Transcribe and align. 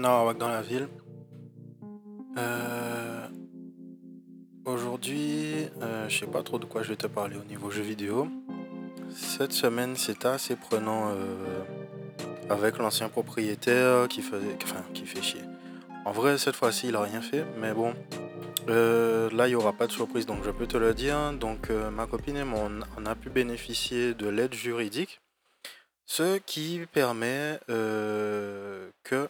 Dans 0.00 0.48
la 0.48 0.60
ville. 0.60 0.88
Euh, 2.36 3.28
Aujourd'hui, 4.64 5.68
euh, 5.82 6.08
je 6.08 6.18
sais 6.18 6.26
pas 6.26 6.42
trop 6.42 6.58
de 6.58 6.64
quoi 6.64 6.82
je 6.82 6.88
vais 6.88 6.96
te 6.96 7.06
parler 7.06 7.36
au 7.36 7.44
niveau 7.44 7.70
jeux 7.70 7.82
vidéo. 7.82 8.26
Cette 9.14 9.52
semaine, 9.52 9.94
c'est 9.94 10.24
assez 10.24 10.56
prenant 10.56 11.10
euh, 11.10 11.62
avec 12.50 12.78
l'ancien 12.78 13.08
propriétaire 13.08 14.08
qui 14.08 14.22
faisait, 14.22 14.56
enfin, 14.64 14.82
qui 14.94 15.06
fait 15.06 15.22
chier. 15.22 15.42
En 16.04 16.10
vrai, 16.10 16.38
cette 16.38 16.56
fois-ci, 16.56 16.88
il 16.88 16.96
a 16.96 17.02
rien 17.02 17.22
fait, 17.22 17.44
mais 17.60 17.72
bon. 17.72 17.94
Euh, 18.68 19.30
là, 19.30 19.46
il 19.46 19.50
n'y 19.50 19.56
aura 19.56 19.74
pas 19.74 19.86
de 19.86 19.92
surprise, 19.92 20.26
donc 20.26 20.42
je 20.44 20.50
peux 20.50 20.66
te 20.66 20.76
le 20.76 20.92
dire. 20.92 21.34
Donc, 21.34 21.70
ma 21.70 22.06
copine 22.06 22.36
et 22.36 22.44
moi, 22.44 22.68
on 22.96 23.06
a 23.06 23.14
pu 23.14 23.30
bénéficier 23.30 24.14
de 24.14 24.28
l'aide 24.28 24.54
juridique, 24.54 25.20
ce 26.04 26.38
qui 26.38 26.80
permet 26.92 27.60
que 27.68 29.28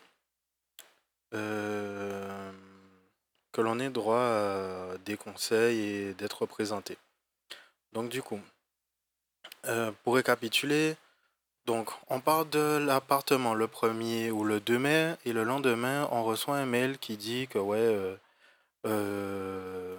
euh, 1.35 2.53
que 3.53 3.61
l'on 3.61 3.79
ait 3.79 3.91
droit 3.91 4.19
à 4.19 4.99
des 5.05 5.17
conseils 5.17 5.81
et 5.81 6.15
d'être 6.15 6.43
représenté. 6.43 6.97
Donc 7.93 8.09
du 8.09 8.23
coup, 8.23 8.41
euh, 9.67 9.93
pour 10.03 10.15
récapituler, 10.17 10.97
donc 11.67 11.91
on 12.11 12.21
part 12.21 12.45
de 12.45 12.79
l'appartement 12.79 13.55
le 13.55 13.69
premier 13.69 14.31
ou 14.31 14.45
le 14.45 14.61
2 14.61 14.79
mai 14.79 15.15
et 15.25 15.33
le 15.33 15.45
lendemain 15.45 16.07
on 16.11 16.23
reçoit 16.23 16.57
un 16.57 16.67
mail 16.67 16.99
qui 16.99 17.17
dit 17.17 17.49
que 17.49 17.59
ouais 17.59 17.79
euh, 17.79 18.17
euh, 18.87 19.97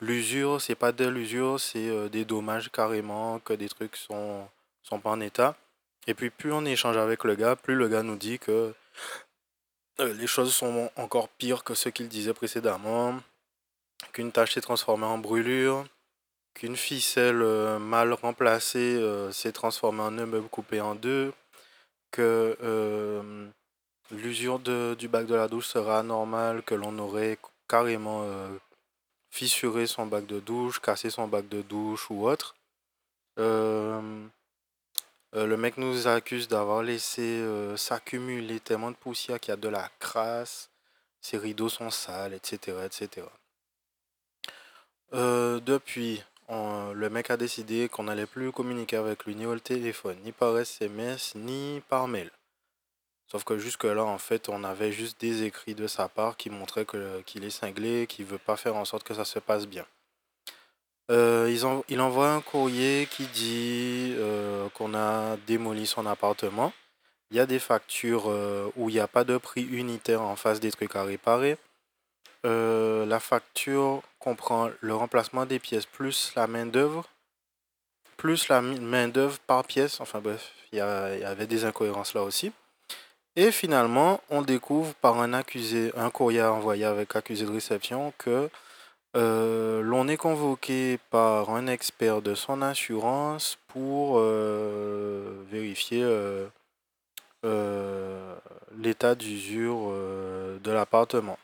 l'usure 0.00 0.60
c'est 0.60 0.74
pas 0.74 0.90
de 0.90 1.06
l'usure 1.06 1.60
c'est 1.60 1.88
euh, 1.88 2.08
des 2.08 2.24
dommages 2.24 2.70
carrément 2.72 3.38
que 3.38 3.52
des 3.52 3.68
trucs 3.68 3.96
sont 3.96 4.48
sont 4.82 5.00
pas 5.00 5.10
en 5.10 5.20
état. 5.20 5.56
Et 6.06 6.14
puis 6.14 6.30
plus 6.30 6.52
on 6.52 6.64
échange 6.64 6.96
avec 6.96 7.24
le 7.24 7.34
gars, 7.36 7.56
plus 7.56 7.74
le 7.74 7.88
gars 7.88 8.02
nous 8.02 8.16
dit 8.16 8.38
que 8.38 8.74
euh, 10.00 10.12
les 10.14 10.26
choses 10.26 10.54
sont 10.54 10.90
encore 10.96 11.28
pires 11.28 11.62
que 11.62 11.74
ce 11.74 11.88
qu'il 11.88 12.08
disait 12.08 12.34
précédemment, 12.34 13.20
qu'une 14.12 14.32
tâche 14.32 14.54
s'est 14.54 14.60
transformée 14.60 15.06
en 15.06 15.18
brûlure, 15.18 15.86
qu'une 16.54 16.76
ficelle 16.76 17.42
euh, 17.42 17.78
mal 17.78 18.12
remplacée 18.12 18.96
euh, 18.96 19.30
s'est 19.30 19.52
transformée 19.52 20.02
en 20.02 20.18
un 20.18 20.26
meuble 20.26 20.48
coupé 20.48 20.80
en 20.80 20.94
deux, 20.96 21.32
que 22.10 22.56
l'usure 24.10 24.58
du 24.60 25.08
bac 25.08 25.26
de 25.26 25.34
la 25.34 25.48
douche 25.48 25.66
sera 25.66 26.00
anormale, 26.00 26.62
que 26.62 26.74
l'on 26.74 26.98
aurait 26.98 27.38
carrément 27.68 28.24
fissuré 29.30 29.88
son 29.88 30.06
bac 30.06 30.24
de 30.26 30.38
douche, 30.38 30.80
cassé 30.80 31.10
son 31.10 31.26
bac 31.26 31.48
de 31.48 31.62
douche 31.62 32.08
ou 32.10 32.28
autre. 32.28 32.54
Euh, 35.34 35.46
le 35.46 35.56
mec 35.56 35.78
nous 35.78 36.06
accuse 36.06 36.46
d'avoir 36.46 36.82
laissé 36.82 37.22
euh, 37.22 37.76
s'accumuler 37.76 38.60
tellement 38.60 38.92
de 38.92 38.96
poussière 38.96 39.40
qu'il 39.40 39.50
y 39.50 39.52
a 39.52 39.56
de 39.56 39.68
la 39.68 39.90
crasse, 39.98 40.70
ses 41.20 41.38
rideaux 41.38 41.68
sont 41.68 41.90
sales, 41.90 42.34
etc. 42.34 42.76
etc. 42.84 43.26
Euh, 45.12 45.58
depuis, 45.60 46.22
le 46.48 47.08
mec 47.08 47.30
a 47.30 47.36
décidé 47.36 47.88
qu'on 47.88 48.04
n'allait 48.04 48.26
plus 48.26 48.52
communiquer 48.52 48.96
avec 48.96 49.24
lui 49.24 49.34
ni 49.34 49.46
au 49.46 49.58
téléphone, 49.58 50.18
ni 50.24 50.32
par 50.32 50.56
SMS, 50.58 51.34
ni 51.34 51.82
par 51.88 52.06
mail. 52.06 52.30
Sauf 53.26 53.42
que 53.42 53.58
jusque-là, 53.58 54.04
en 54.04 54.18
fait, 54.18 54.48
on 54.48 54.62
avait 54.62 54.92
juste 54.92 55.20
des 55.20 55.42
écrits 55.42 55.74
de 55.74 55.88
sa 55.88 56.08
part 56.08 56.36
qui 56.36 56.50
montraient 56.50 56.86
qu'il 57.26 57.44
est 57.44 57.50
cinglé, 57.50 58.06
qu'il 58.06 58.26
veut 58.26 58.38
pas 58.38 58.56
faire 58.56 58.76
en 58.76 58.84
sorte 58.84 59.02
que 59.02 59.14
ça 59.14 59.24
se 59.24 59.38
passe 59.40 59.66
bien. 59.66 59.86
Euh, 61.10 61.50
ils 61.50 61.64
il 61.90 62.00
envoie 62.00 62.30
un 62.30 62.40
courrier 62.40 63.06
qui 63.10 63.26
dit 63.26 64.14
euh, 64.16 64.68
qu'on 64.70 64.94
a 64.94 65.36
démoli 65.46 65.86
son 65.86 66.06
appartement. 66.06 66.72
Il 67.30 67.36
y 67.36 67.40
a 67.40 67.46
des 67.46 67.58
factures 67.58 68.24
euh, 68.28 68.70
où 68.76 68.88
il 68.88 68.94
n'y 68.94 69.00
a 69.00 69.08
pas 69.08 69.24
de 69.24 69.36
prix 69.36 69.62
unitaire 69.62 70.22
en 70.22 70.36
face 70.36 70.60
des 70.60 70.70
trucs 70.70 70.96
à 70.96 71.04
réparer. 71.04 71.56
La 72.44 73.20
facture 73.20 74.02
comprend 74.18 74.70
le 74.80 74.94
remplacement 74.94 75.46
des 75.46 75.58
pièces 75.58 75.86
plus 75.86 76.32
la 76.36 76.46
main-d'œuvre, 76.46 77.08
plus 78.16 78.48
la 78.48 78.60
main-d'œuvre 78.60 79.38
par 79.46 79.64
pièce. 79.64 80.00
Enfin 80.00 80.20
bref, 80.20 80.52
il 80.72 80.76
y, 80.76 80.78
y 80.78 80.80
avait 81.24 81.46
des 81.46 81.64
incohérences 81.64 82.14
là 82.14 82.22
aussi. 82.22 82.52
Et 83.36 83.50
finalement, 83.50 84.20
on 84.30 84.42
découvre 84.42 84.94
par 84.94 85.20
un 85.20 85.32
accusé, 85.32 85.92
un 85.96 86.10
courrier 86.10 86.42
envoyé 86.42 86.84
avec 86.84 87.16
accusé 87.16 87.46
de 87.46 87.52
réception 87.52 88.12
que 88.18 88.50
euh, 89.16 89.80
l'on 89.80 90.08
est 90.08 90.16
convoqué 90.16 90.98
par 91.10 91.50
un 91.50 91.68
expert 91.68 92.20
de 92.20 92.34
son 92.34 92.62
assurance 92.62 93.58
pour 93.68 94.16
euh, 94.18 95.44
vérifier 95.50 96.02
euh, 96.02 96.48
l'état 98.76 99.14
d'usure 99.14 99.92
de 100.60 100.70
l'appartement. 100.70 101.38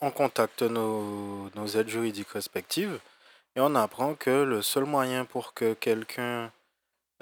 On 0.00 0.10
contacte 0.10 0.60
nos 0.62 1.66
aides 1.74 1.88
juridiques 1.88 2.28
respectives 2.28 2.98
et 3.54 3.60
on 3.60 3.74
apprend 3.74 4.14
que 4.14 4.42
le 4.42 4.60
seul 4.60 4.84
moyen 4.84 5.24
pour 5.24 5.54
que 5.54 5.72
quelqu'un 5.72 6.52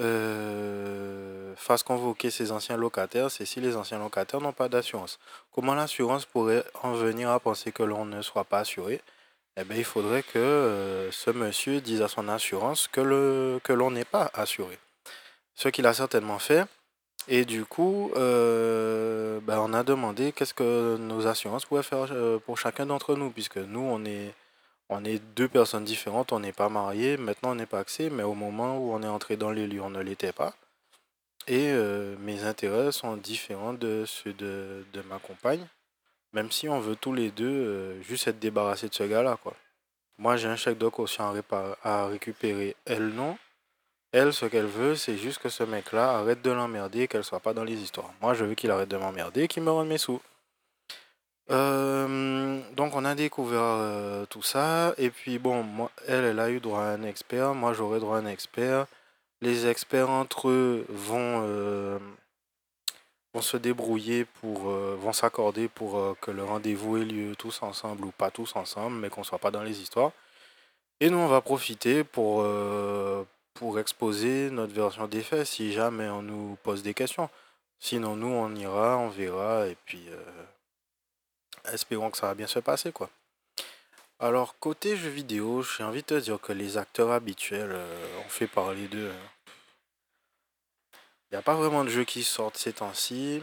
euh, 0.01 1.55
fasse 1.57 1.83
convoquer 1.83 2.31
ses 2.31 2.51
anciens 2.51 2.77
locataires, 2.77 3.31
c'est 3.31 3.45
si 3.45 3.61
les 3.61 3.77
anciens 3.77 3.99
locataires 3.99 4.41
n'ont 4.41 4.53
pas 4.53 4.69
d'assurance. 4.69 5.19
Comment 5.53 5.75
l'assurance 5.75 6.25
pourrait 6.25 6.65
en 6.83 6.93
venir 6.95 7.31
à 7.31 7.39
penser 7.39 7.71
que 7.73 7.83
l'on 7.83 8.05
ne 8.05 8.23
soit 8.23 8.45
pas 8.45 8.61
assuré? 8.61 9.01
Eh 9.57 9.65
bien, 9.65 9.77
il 9.77 9.85
faudrait 9.85 10.25
que 10.25 10.39
euh, 10.39 11.13
ce 11.13 11.31
monsieur 11.31 11.81
dise 11.81 12.03
à 12.03 12.09
son 12.09 12.29
assurance 12.29 12.89
que, 12.89 13.01
le, 13.01 13.61
que 13.63 13.73
l'on 13.73 13.93
n'est 13.93 14.05
pas 14.05 14.31
assuré. 14.35 14.79
Ce 15.55 15.69
qu'il 15.69 15.87
a 15.87 15.95
certainement 15.95 16.41
fait. 16.41 16.67
Et 17.29 17.45
du 17.45 17.65
coup, 17.65 18.11
euh, 18.17 19.39
ben, 19.43 19.59
on 19.61 19.73
a 19.73 19.85
demandé 19.85 20.33
qu'est-ce 20.33 20.55
que 20.55 20.97
nos 20.99 21.27
assurances 21.27 21.65
pouvaient 21.65 21.83
faire 21.85 22.09
pour 22.45 22.59
chacun 22.59 22.87
d'entre 22.87 23.15
nous, 23.15 23.31
puisque 23.31 23.57
nous, 23.57 23.81
on 23.81 24.05
est, 24.05 24.35
on 24.89 25.05
est 25.05 25.23
deux 25.35 25.49
personnes 25.49 25.85
différentes, 25.85 26.33
on 26.33 26.41
n'est 26.41 26.53
pas 26.53 26.69
mariés, 26.69 27.17
maintenant 27.17 27.53
on 27.53 27.55
n'est 27.55 27.67
pas 27.67 27.81
axé, 27.81 28.11
mais 28.11 28.23
au 28.23 28.35
moment 28.35 28.79
où 28.79 28.93
on 28.93 29.03
est 29.03 29.09
entré 29.09 29.37
dans 29.37 29.51
les 29.51 29.67
lieux, 29.67 29.83
on 29.83 29.91
ne 29.91 30.03
l'était 30.03 30.33
pas. 30.33 30.55
Et 31.47 31.71
euh, 31.73 32.17
mes 32.21 32.45
intérêts 32.45 32.93
sont 32.93 33.17
différents 33.17 33.75
de 33.75 34.05
ceux 34.07 34.33
de, 34.33 34.85
de 34.93 35.03
ma 35.03 35.19
compagne, 35.19 35.67
même 36.33 36.51
si 36.51 36.69
on 36.69 36.81
veut 36.81 36.97
tous 36.97 37.13
les 37.13 37.31
deux 37.31 37.47
euh, 37.47 38.03
juste 38.03 38.29
être 38.29 38.39
débarrassés 38.39 38.89
de 38.89 38.95
ce 38.95 39.05
gars-là, 39.05 39.39
quoi. 39.43 39.55
Moi, 40.19 40.37
j'ai 40.37 40.49
un 40.49 40.57
chèque 40.57 40.79
de 40.79 40.89
caution 40.89 41.35
à, 41.83 42.07
récupérer, 42.07 42.77
elle 42.85 43.09
non. 43.09 43.37
Elle, 44.13 44.33
ce 44.33 44.47
qu'elle 44.47 44.67
veut, 44.67 44.95
c'est 44.95 45.17
juste 45.17 45.39
que 45.39 45.49
ce 45.49 45.65
mec-là 45.65 46.19
arrête 46.19 46.41
de 46.41 46.53
l'emmerder, 46.53 47.09
qu'elle 47.09 47.25
soit 47.25 47.41
pas 47.41 47.53
dans 47.53 47.65
les 47.65 47.75
histoires. 47.75 48.13
Moi, 48.21 48.35
je 48.35 48.45
veux 48.45 48.55
qu'il 48.55 48.71
arrête 48.71 48.89
de 48.89 48.97
m'emmerder 48.97 49.43
et 49.43 49.49
qu'il 49.49 49.65
me 49.65 49.73
rende 49.73 49.89
mes 49.89 49.99
sous. 49.99 50.21
Euh, 51.51 52.61
donc 52.75 52.95
on 52.95 53.05
a 53.05 53.15
découvert 53.15 53.61
euh, 53.63 54.27
tout 54.27 54.43
ça. 54.43 54.95
Et 54.99 55.11
puis 55.11 55.39
bon 55.39 55.63
moi 55.63 55.91
elle 56.07 56.25
elle 56.25 56.41
a 56.41 56.51
eu 56.51 56.61
droit 56.61 56.81
à 56.81 56.89
un 56.95 57.03
expert. 57.03 57.55
Moi 57.55 57.73
j'aurai 57.75 58.01
droit 58.01 58.17
à 58.17 58.21
un 58.21 58.27
expert. 58.27 58.87
Les 59.41 59.67
experts 59.67 60.11
entre 60.11 60.49
eux 60.49 60.87
vont 60.89 61.43
euh, 61.45 61.99
vont 63.35 63.43
se 63.43 63.57
débrouiller 63.57 64.25
pour 64.25 64.71
vont 64.71 65.13
s'accorder 65.13 65.69
pour 65.69 66.17
que 66.21 66.31
le 66.31 66.45
rendez-vous 66.45 66.99
ait 66.99 67.05
lieu 67.05 67.37
tous 67.37 67.63
ensemble 67.63 68.05
ou 68.07 68.13
pas 68.13 68.31
tous 68.31 68.57
ensemble 68.57 68.97
mais 68.99 69.11
qu'on 69.11 69.25
soit 69.25 69.39
pas 69.39 69.51
dans 69.51 69.63
les 69.63 69.81
histoires. 69.81 70.13
Et 71.01 71.11
nous 71.11 71.19
on 71.19 71.29
va 71.29 71.41
profiter 71.41 72.05
pour 72.05 72.47
pour 73.55 73.79
exposer 73.79 74.51
notre 74.51 74.73
version 74.75 75.07
des 75.09 75.23
faits 75.23 75.47
si 75.47 75.73
jamais 75.73 76.09
on 76.09 76.23
nous 76.23 76.57
pose 76.63 76.83
des 76.83 76.95
questions. 76.95 77.29
Sinon 77.81 78.17
nous 78.17 78.29
on 78.29 78.55
ira 78.55 78.99
on 78.99 79.09
verra 79.11 79.67
et 79.69 79.77
puis 79.87 80.09
espérons 81.73 82.11
que 82.11 82.19
ça 82.19 82.27
va 82.27 82.35
bien 82.35 82.47
se 82.47 82.59
passer, 82.59 82.93
quoi. 82.93 83.11
Alors, 84.21 84.59
côté 84.59 84.97
jeux 84.97 85.11
vidéo, 85.11 85.63
j'ai 85.63 85.85
envie 85.85 86.03
de 86.03 86.07
te 86.07 86.15
dire 86.15 86.41
que 86.41 86.53
les 86.53 86.79
acteurs 86.79 87.11
habituels 87.11 87.73
euh, 87.73 88.21
ont 88.25 88.29
fait 88.29 88.47
parler 88.47 88.87
d'eux. 88.89 89.13
Il 91.31 91.35
n'y 91.35 91.39
a 91.39 91.43
pas 91.43 91.55
vraiment 91.55 91.85
de 91.85 91.91
jeux 91.91 92.05
qui 92.05 92.23
sortent 92.23 92.57
ces 92.57 92.75
temps-ci. 92.75 93.43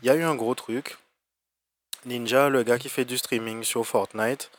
Il 0.00 0.06
y 0.06 0.10
a 0.10 0.14
eu 0.14 0.22
un 0.22 0.36
gros 0.36 0.54
truc. 0.54 0.96
Ninja, 2.04 2.48
le 2.48 2.62
gars 2.62 2.78
qui 2.78 2.88
fait 2.88 3.04
du 3.04 3.18
streaming 3.18 3.64
sur 3.64 3.84
Fortnite, 3.84 4.50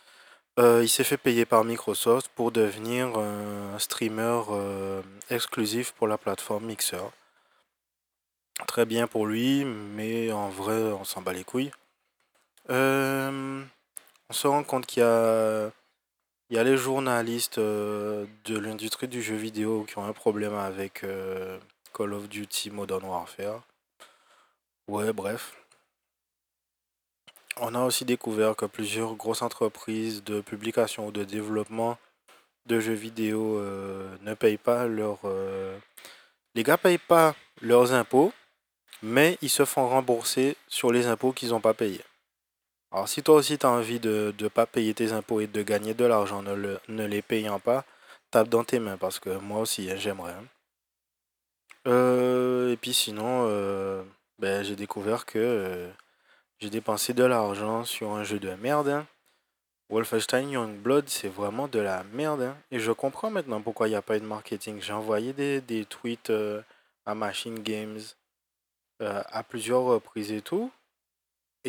euh, 0.60 0.84
il 0.84 0.90
s'est 0.90 1.06
fait 1.06 1.18
payer 1.18 1.46
par 1.46 1.64
Microsoft 1.64 2.30
pour 2.36 2.52
devenir 2.52 3.18
un 3.18 3.80
streamer 3.80 4.42
euh, 4.50 5.02
exclusif 5.30 5.94
pour 5.94 6.08
la 6.08 6.18
plateforme 6.18 6.66
Mixer. 6.66 7.10
Très 8.68 8.86
bien 8.86 9.08
pour 9.08 9.26
lui, 9.26 9.64
mais 9.64 10.34
en 10.34 10.50
vrai, 10.50 10.92
on 10.92 11.06
s'en 11.06 11.22
bat 11.22 11.32
les 11.32 11.46
couilles. 11.46 11.72
Euh, 12.70 13.64
on 14.30 14.34
se 14.34 14.48
rend 14.48 14.64
compte 14.64 14.86
qu'il 14.86 15.02
y 15.02 15.06
a, 15.06 15.72
les 16.50 16.78
journalistes 16.78 17.58
euh, 17.58 18.26
de 18.46 18.58
l'industrie 18.58 19.08
du 19.08 19.22
jeu 19.22 19.36
vidéo 19.36 19.86
qui 19.86 19.98
ont 19.98 20.06
un 20.06 20.14
problème 20.14 20.54
avec 20.54 21.04
euh, 21.04 21.58
Call 21.94 22.14
of 22.14 22.30
Duty 22.30 22.70
Modern 22.70 23.04
Warfare. 23.06 23.64
Ouais, 24.88 25.14
bref. 25.14 25.56
On 27.58 27.76
a 27.76 27.84
aussi 27.84 28.06
découvert 28.06 28.56
que 28.56 28.66
plusieurs 28.66 29.16
grosses 29.16 29.42
entreprises 29.42 30.24
de 30.24 30.42
publication 30.42 31.08
ou 31.08 31.12
de 31.12 31.24
développement 31.24 31.98
de 32.68 32.80
jeux 32.80 32.94
vidéo 32.94 33.58
euh, 33.58 34.16
ne 34.22 34.34
payent 34.34 34.58
pas 34.58 34.86
leurs... 34.86 35.20
Les 36.56 36.64
gars 36.64 36.78
payent 36.78 36.98
pas 36.98 37.36
leurs 37.62 37.94
impôts 37.94 38.32
mais 39.02 39.38
ils 39.42 39.50
se 39.50 39.66
font 39.66 39.88
rembourser 39.88 40.56
sur 40.68 40.92
les 40.92 41.08
impôts 41.08 41.32
qu'ils 41.32 41.50
n'ont 41.50 41.62
pas 41.62 41.74
payés. 41.74 42.04
Alors 42.92 43.08
si 43.08 43.22
toi 43.24 43.36
aussi 43.36 43.58
tu 43.58 43.66
as 43.66 43.70
envie 43.70 44.00
de 44.00 44.34
ne 44.40 44.48
pas 44.48 44.66
payer 44.66 44.94
tes 44.94 45.12
impôts 45.12 45.42
et 45.42 45.48
de 45.48 45.62
gagner 45.62 45.94
de 45.94 46.06
l'argent 46.06 46.42
ne, 46.42 46.54
le, 46.54 46.80
ne 46.88 47.06
les 47.06 47.22
payant 47.22 47.60
pas, 47.60 47.86
tape 48.32 48.50
dans 48.50 48.64
tes 48.64 48.80
mains 48.80 48.98
parce 48.98 49.20
que 49.20 49.38
moi 49.38 49.60
aussi 49.60 49.90
hein, 49.92 49.96
j'aimerais. 49.98 50.34
Hein. 50.34 50.46
Euh, 51.88 52.72
et 52.72 52.78
puis 52.78 52.94
sinon, 52.94 53.46
euh, 53.48 54.04
ben, 54.40 54.64
j'ai 54.64 54.76
découvert 54.76 55.26
que 55.26 55.40
euh, 55.40 55.90
j'ai 56.60 56.70
dépensé 56.70 57.14
de 57.14 57.24
l'argent 57.24 57.86
sur 57.86 58.12
un 58.12 58.24
jeu 58.24 58.40
de 58.40 58.54
merde. 58.56 58.90
Hein. 58.90 59.08
Wolfenstein 59.90 60.50
Youngblood, 60.50 61.10
c'est 61.10 61.30
vraiment 61.30 61.68
de 61.68 61.80
la 61.80 62.04
merde. 62.14 62.54
Et 62.72 62.80
je 62.80 62.92
comprends 62.92 63.32
maintenant 63.32 63.62
pourquoi 63.62 63.88
il 63.88 63.92
n'y 63.92 63.98
a 63.98 64.02
pas 64.02 64.18
eu 64.18 64.20
de 64.20 64.26
marketing. 64.26 64.82
J'ai 64.82 64.94
envoyé 64.94 65.34
des, 65.34 65.62
des 65.62 65.86
tweets 65.86 66.32
à 67.06 67.16
Machine 67.16 67.60
Games 67.60 68.00
à 69.00 69.44
plusieurs 69.44 69.84
reprises 69.84 70.32
et 70.32 70.42
tout. 70.42 70.72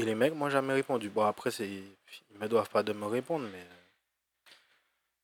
Et 0.00 0.05
les 0.05 0.14
mecs 0.14 0.35
m'ont 0.35 0.50
jamais 0.50 0.73
répondu. 0.73 1.11
Bon, 1.11 1.25
après, 1.25 1.50
ils 1.50 1.85
me 2.38 2.49
doivent 2.49 2.70
pas 2.70 2.82
de 2.82 2.93
me 2.93 3.05
répondre, 3.06 3.47
mais 3.52 3.67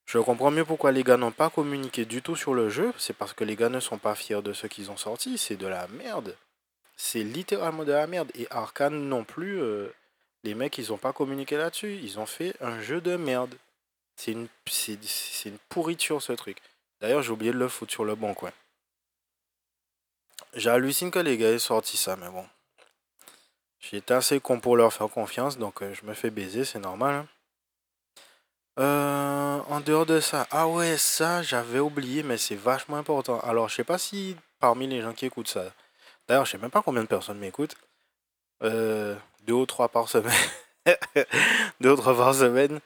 je 0.04 0.18
comprends 0.18 0.50
mieux 0.50 0.64
pourquoi 0.64 0.92
les 0.92 1.02
gars 1.02 1.16
n'ont 1.16 1.32
pas 1.32 1.50
communiqué 1.50 2.04
du 2.04 2.22
tout 2.22 2.36
sur 2.36 2.54
le 2.54 2.68
jeu. 2.68 2.92
C'est 2.98 3.16
parce 3.16 3.32
que 3.32 3.42
les 3.42 3.56
gars 3.56 3.68
ne 3.70 3.80
sont 3.80 3.98
pas 3.98 4.14
fiers 4.14 4.42
de 4.42 4.52
ce 4.52 4.66
qu'ils 4.66 4.90
ont 4.90 4.96
sorti. 4.96 5.38
C'est 5.38 5.56
de 5.56 5.66
la 5.66 5.88
merde. 5.88 6.36
C'est 6.96 7.24
littéralement 7.24 7.84
de 7.84 7.92
la 7.92 8.06
merde. 8.06 8.30
Et 8.34 8.46
Arkane 8.50 9.08
non 9.08 9.24
plus. 9.24 9.60
Euh, 9.60 9.92
les 10.44 10.54
mecs, 10.54 10.78
ils 10.78 10.90
n'ont 10.90 10.98
pas 10.98 11.12
communiqué 11.12 11.56
là-dessus. 11.56 11.98
Ils 12.02 12.20
ont 12.20 12.26
fait 12.26 12.54
un 12.60 12.80
jeu 12.80 13.00
de 13.00 13.16
merde. 13.16 13.54
C'est 14.14 14.32
une, 14.32 14.46
c'est, 14.66 15.48
une 15.48 15.58
pourriture 15.68 16.22
ce 16.22 16.32
truc. 16.32 16.58
D'ailleurs, 17.00 17.22
j'ai 17.22 17.32
oublié 17.32 17.52
de 17.52 17.58
le 17.58 17.68
foutre 17.68 17.92
sur 17.92 18.04
le 18.04 18.14
bon 18.14 18.32
coin. 18.32 18.52
J'hallucine 20.54 21.10
que 21.10 21.18
les 21.18 21.36
gars 21.36 21.50
aient 21.50 21.58
sorti 21.58 21.96
ça, 21.96 22.16
mais 22.16 22.28
bon. 22.28 22.46
J'étais 23.80 24.14
assez 24.14 24.40
con 24.40 24.60
pour 24.60 24.76
leur 24.76 24.92
faire 24.92 25.08
confiance, 25.08 25.58
donc 25.58 25.82
euh, 25.82 25.92
je 25.94 26.04
me 26.06 26.14
fais 26.14 26.30
baiser, 26.30 26.64
c'est 26.64 26.78
normal. 26.78 27.14
Hein. 27.14 27.26
Euh, 28.78 29.60
en 29.68 29.80
dehors 29.80 30.06
de 30.06 30.20
ça, 30.20 30.46
ah 30.50 30.68
ouais, 30.68 30.96
ça, 30.98 31.42
j'avais 31.42 31.78
oublié, 31.78 32.22
mais 32.22 32.36
c'est 32.36 32.56
vachement 32.56 32.96
important. 32.96 33.40
Alors, 33.40 33.68
je 33.68 33.76
sais 33.76 33.84
pas 33.84 33.98
si 33.98 34.36
parmi 34.60 34.86
les 34.86 35.00
gens 35.02 35.12
qui 35.12 35.26
écoutent 35.26 35.48
ça, 35.48 35.64
d'ailleurs, 36.28 36.44
je 36.44 36.52
sais 36.52 36.58
même 36.58 36.70
pas 36.70 36.82
combien 36.82 37.02
de 37.02 37.08
personnes 37.08 37.38
m'écoutent, 37.38 37.76
euh, 38.62 39.14
deux 39.42 39.54
ou 39.54 39.66
trois 39.66 39.88
par 39.88 40.08
semaine, 40.08 40.32
deux 41.80 41.92
ou 41.92 41.96
trois 41.96 42.16
par 42.16 42.34
semaine, 42.34 42.80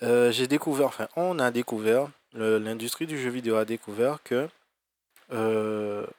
j'ai 0.00 0.46
découvert, 0.46 0.86
enfin, 0.86 1.08
on 1.16 1.38
a 1.38 1.50
découvert, 1.50 2.08
l'industrie 2.32 3.06
du 3.06 3.20
jeu 3.20 3.30
vidéo 3.30 3.56
a 3.56 3.64
découvert 3.64 4.22
que 4.22 4.48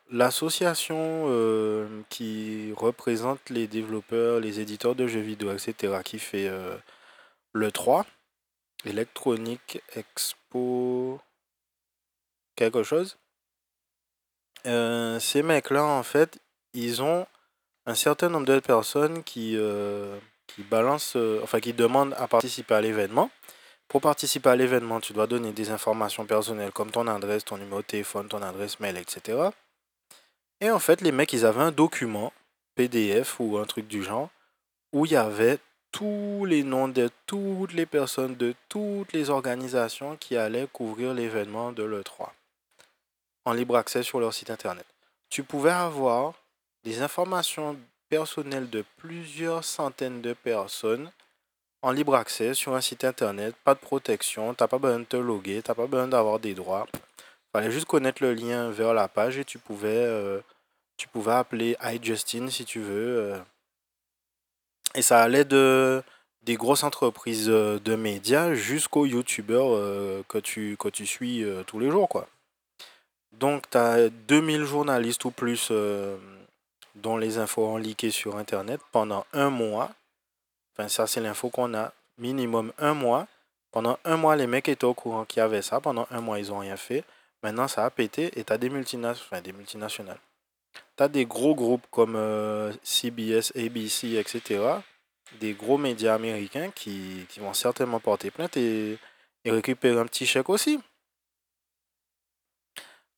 l'association 0.09 1.25
qui 2.09 2.73
représente 2.75 3.49
les 3.49 3.67
développeurs, 3.67 4.39
les 4.39 4.59
éditeurs 4.59 4.95
de 4.95 5.07
jeux 5.07 5.19
vidéo, 5.19 5.51
etc., 5.51 5.99
qui 6.03 6.19
fait 6.19 6.49
le 7.53 7.71
3, 7.71 8.05
Electronic 8.85 9.81
Expo 9.95 11.19
quelque 12.55 12.83
chose. 12.83 13.17
Euh, 14.65 15.19
ces 15.19 15.41
mecs-là, 15.41 15.83
en 15.83 16.03
fait, 16.03 16.39
ils 16.73 17.01
ont 17.01 17.25
un 17.85 17.95
certain 17.95 18.29
nombre 18.29 18.45
de 18.45 18.59
personnes 18.59 19.23
qui, 19.23 19.55
euh, 19.57 20.17
qui 20.47 20.61
balancent, 20.63 21.15
euh, 21.15 21.39
enfin 21.43 21.59
qui 21.59 21.73
demandent 21.73 22.13
à 22.17 22.27
participer 22.27 22.75
à 22.75 22.81
l'événement. 22.81 23.31
Pour 23.91 23.99
participer 23.99 24.47
à 24.47 24.55
l'événement, 24.55 25.01
tu 25.01 25.11
dois 25.11 25.27
donner 25.27 25.51
des 25.51 25.69
informations 25.69 26.25
personnelles 26.25 26.71
comme 26.71 26.91
ton 26.91 27.07
adresse, 27.07 27.43
ton 27.43 27.57
numéro 27.57 27.81
de 27.81 27.85
téléphone, 27.85 28.29
ton 28.29 28.41
adresse 28.41 28.79
mail, 28.79 28.95
etc. 28.95 29.49
Et 30.61 30.71
en 30.71 30.79
fait, 30.79 31.01
les 31.01 31.11
mecs, 31.11 31.33
ils 31.33 31.45
avaient 31.45 31.59
un 31.59 31.73
document 31.73 32.31
PDF 32.75 33.41
ou 33.41 33.57
un 33.57 33.65
truc 33.65 33.89
du 33.89 34.01
genre 34.01 34.29
où 34.93 35.05
il 35.05 35.11
y 35.11 35.17
avait 35.17 35.59
tous 35.91 36.45
les 36.45 36.63
noms 36.63 36.87
de 36.87 37.09
toutes 37.25 37.73
les 37.73 37.85
personnes 37.85 38.35
de 38.35 38.55
toutes 38.69 39.11
les 39.11 39.29
organisations 39.29 40.15
qui 40.15 40.37
allaient 40.37 40.69
couvrir 40.71 41.13
l'événement 41.13 41.73
de 41.73 41.83
l'E3 41.83 42.29
en 43.43 43.51
libre 43.51 43.75
accès 43.75 44.03
sur 44.03 44.21
leur 44.21 44.33
site 44.33 44.51
internet. 44.51 44.85
Tu 45.29 45.43
pouvais 45.43 45.69
avoir 45.69 46.35
des 46.85 47.01
informations 47.01 47.77
personnelles 48.07 48.69
de 48.69 48.85
plusieurs 48.95 49.65
centaines 49.65 50.21
de 50.21 50.31
personnes 50.31 51.11
en 51.81 51.91
libre 51.91 52.15
accès 52.15 52.53
sur 52.53 52.75
un 52.75 52.81
site 52.81 53.03
internet, 53.03 53.55
pas 53.63 53.73
de 53.73 53.79
protection, 53.79 54.53
t'as 54.53 54.67
pas 54.67 54.77
besoin 54.77 54.99
de 54.99 55.05
te 55.05 55.17
loguer, 55.17 55.61
t'as 55.63 55.73
pas 55.73 55.87
besoin 55.87 56.07
d'avoir 56.07 56.39
des 56.39 56.53
droits. 56.53 56.87
Fallait 57.51 57.71
juste 57.71 57.85
connaître 57.85 58.23
le 58.23 58.33
lien 58.33 58.69
vers 58.69 58.93
la 58.93 59.07
page 59.07 59.37
et 59.37 59.45
tu 59.45 59.59
pouvais, 59.59 59.89
euh, 59.89 60.39
tu 60.97 61.07
pouvais 61.07 61.33
appeler 61.33 61.75
iJustin 61.83 62.49
si 62.49 62.65
tu 62.65 62.79
veux. 62.79 63.17
Euh, 63.19 63.39
et 64.95 65.01
ça 65.01 65.21
allait 65.21 65.45
de 65.45 66.03
des 66.43 66.55
grosses 66.55 66.83
entreprises 66.83 67.49
euh, 67.49 67.79
de 67.79 67.95
médias 67.95 68.53
jusqu'aux 68.55 69.05
youtubeurs 69.05 69.77
que, 70.27 70.39
tu, 70.39 70.75
que 70.79 70.87
tu 70.89 71.05
suis 71.05 71.45
tous 71.67 71.79
les 71.79 71.89
jours. 71.89 72.09
Quoi. 72.09 72.27
Donc 73.33 73.69
tu 73.69 73.77
as 73.77 74.09
2000 74.09 74.63
journalistes 74.63 75.25
ou 75.25 75.31
plus 75.31 75.71
dont 76.95 77.17
les 77.17 77.37
infos 77.37 77.65
ont 77.65 77.77
leaké 77.77 78.11
sur 78.11 78.37
Internet 78.37 78.81
pendant 78.91 79.25
un 79.33 79.49
mois. 79.49 79.91
Enfin 80.73 80.87
ça 80.87 81.07
c'est 81.07 81.21
l'info 81.21 81.49
qu'on 81.49 81.73
a. 81.73 81.93
Minimum 82.17 82.73
un 82.77 82.93
mois. 82.93 83.27
Pendant 83.71 83.97
un 84.03 84.17
mois 84.17 84.35
les 84.35 84.47
mecs 84.47 84.69
étaient 84.69 84.85
au 84.85 84.93
courant 84.93 85.25
qu'il 85.25 85.39
y 85.39 85.43
avait 85.43 85.61
ça. 85.61 85.79
Pendant 85.79 86.07
un 86.11 86.21
mois 86.21 86.39
ils 86.39 86.49
n'ont 86.49 86.59
rien 86.59 86.77
fait. 86.77 87.03
Maintenant 87.43 87.67
ça 87.67 87.85
a 87.85 87.89
pété 87.89 88.31
et 88.39 88.43
tu 88.43 88.53
as 88.53 88.57
des, 88.57 88.69
multinationales, 88.69 89.43
des 89.43 89.53
multinationales 89.53 90.19
tu 90.97 91.03
as 91.03 91.07
des 91.07 91.25
gros 91.25 91.55
groupes 91.55 91.85
comme 91.91 92.15
euh, 92.15 92.71
CBS, 92.83 93.51
ABC, 93.55 94.15
etc. 94.15 94.63
Des 95.39 95.53
gros 95.53 95.77
médias 95.77 96.15
américains 96.15 96.71
qui, 96.73 97.25
vont 97.39 97.53
certainement 97.53 97.99
porter 97.99 98.31
plainte 98.31 98.57
et, 98.57 98.97
récupérer 99.45 99.99
un 99.99 100.05
petit 100.05 100.25
chèque 100.25 100.49
aussi. 100.49 100.79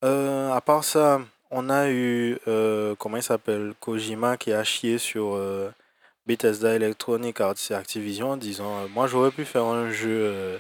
Euh, 0.04 0.52
à 0.52 0.62
part 0.62 0.84
ça, 0.84 1.22
on 1.50 1.70
a 1.70 1.90
eu, 1.90 2.38
euh, 2.48 2.96
comment 2.96 3.18
il 3.18 3.24
s'appelle, 3.24 3.74
Kojima 3.80 4.38
qui 4.38 4.54
a 4.54 4.64
chié 4.64 4.98
sur 4.98 5.38
Bethesda 6.26 6.76
Electronic 6.76 7.42
Arts 7.42 7.56
et 7.70 7.74
Activision 7.74 8.32
en 8.32 8.38
disant 8.38 8.88
Moi 8.90 9.08
j'aurais 9.08 9.32
pu 9.32 9.46
faire 9.46 9.66
un 9.66 9.92
jeu 9.92 10.60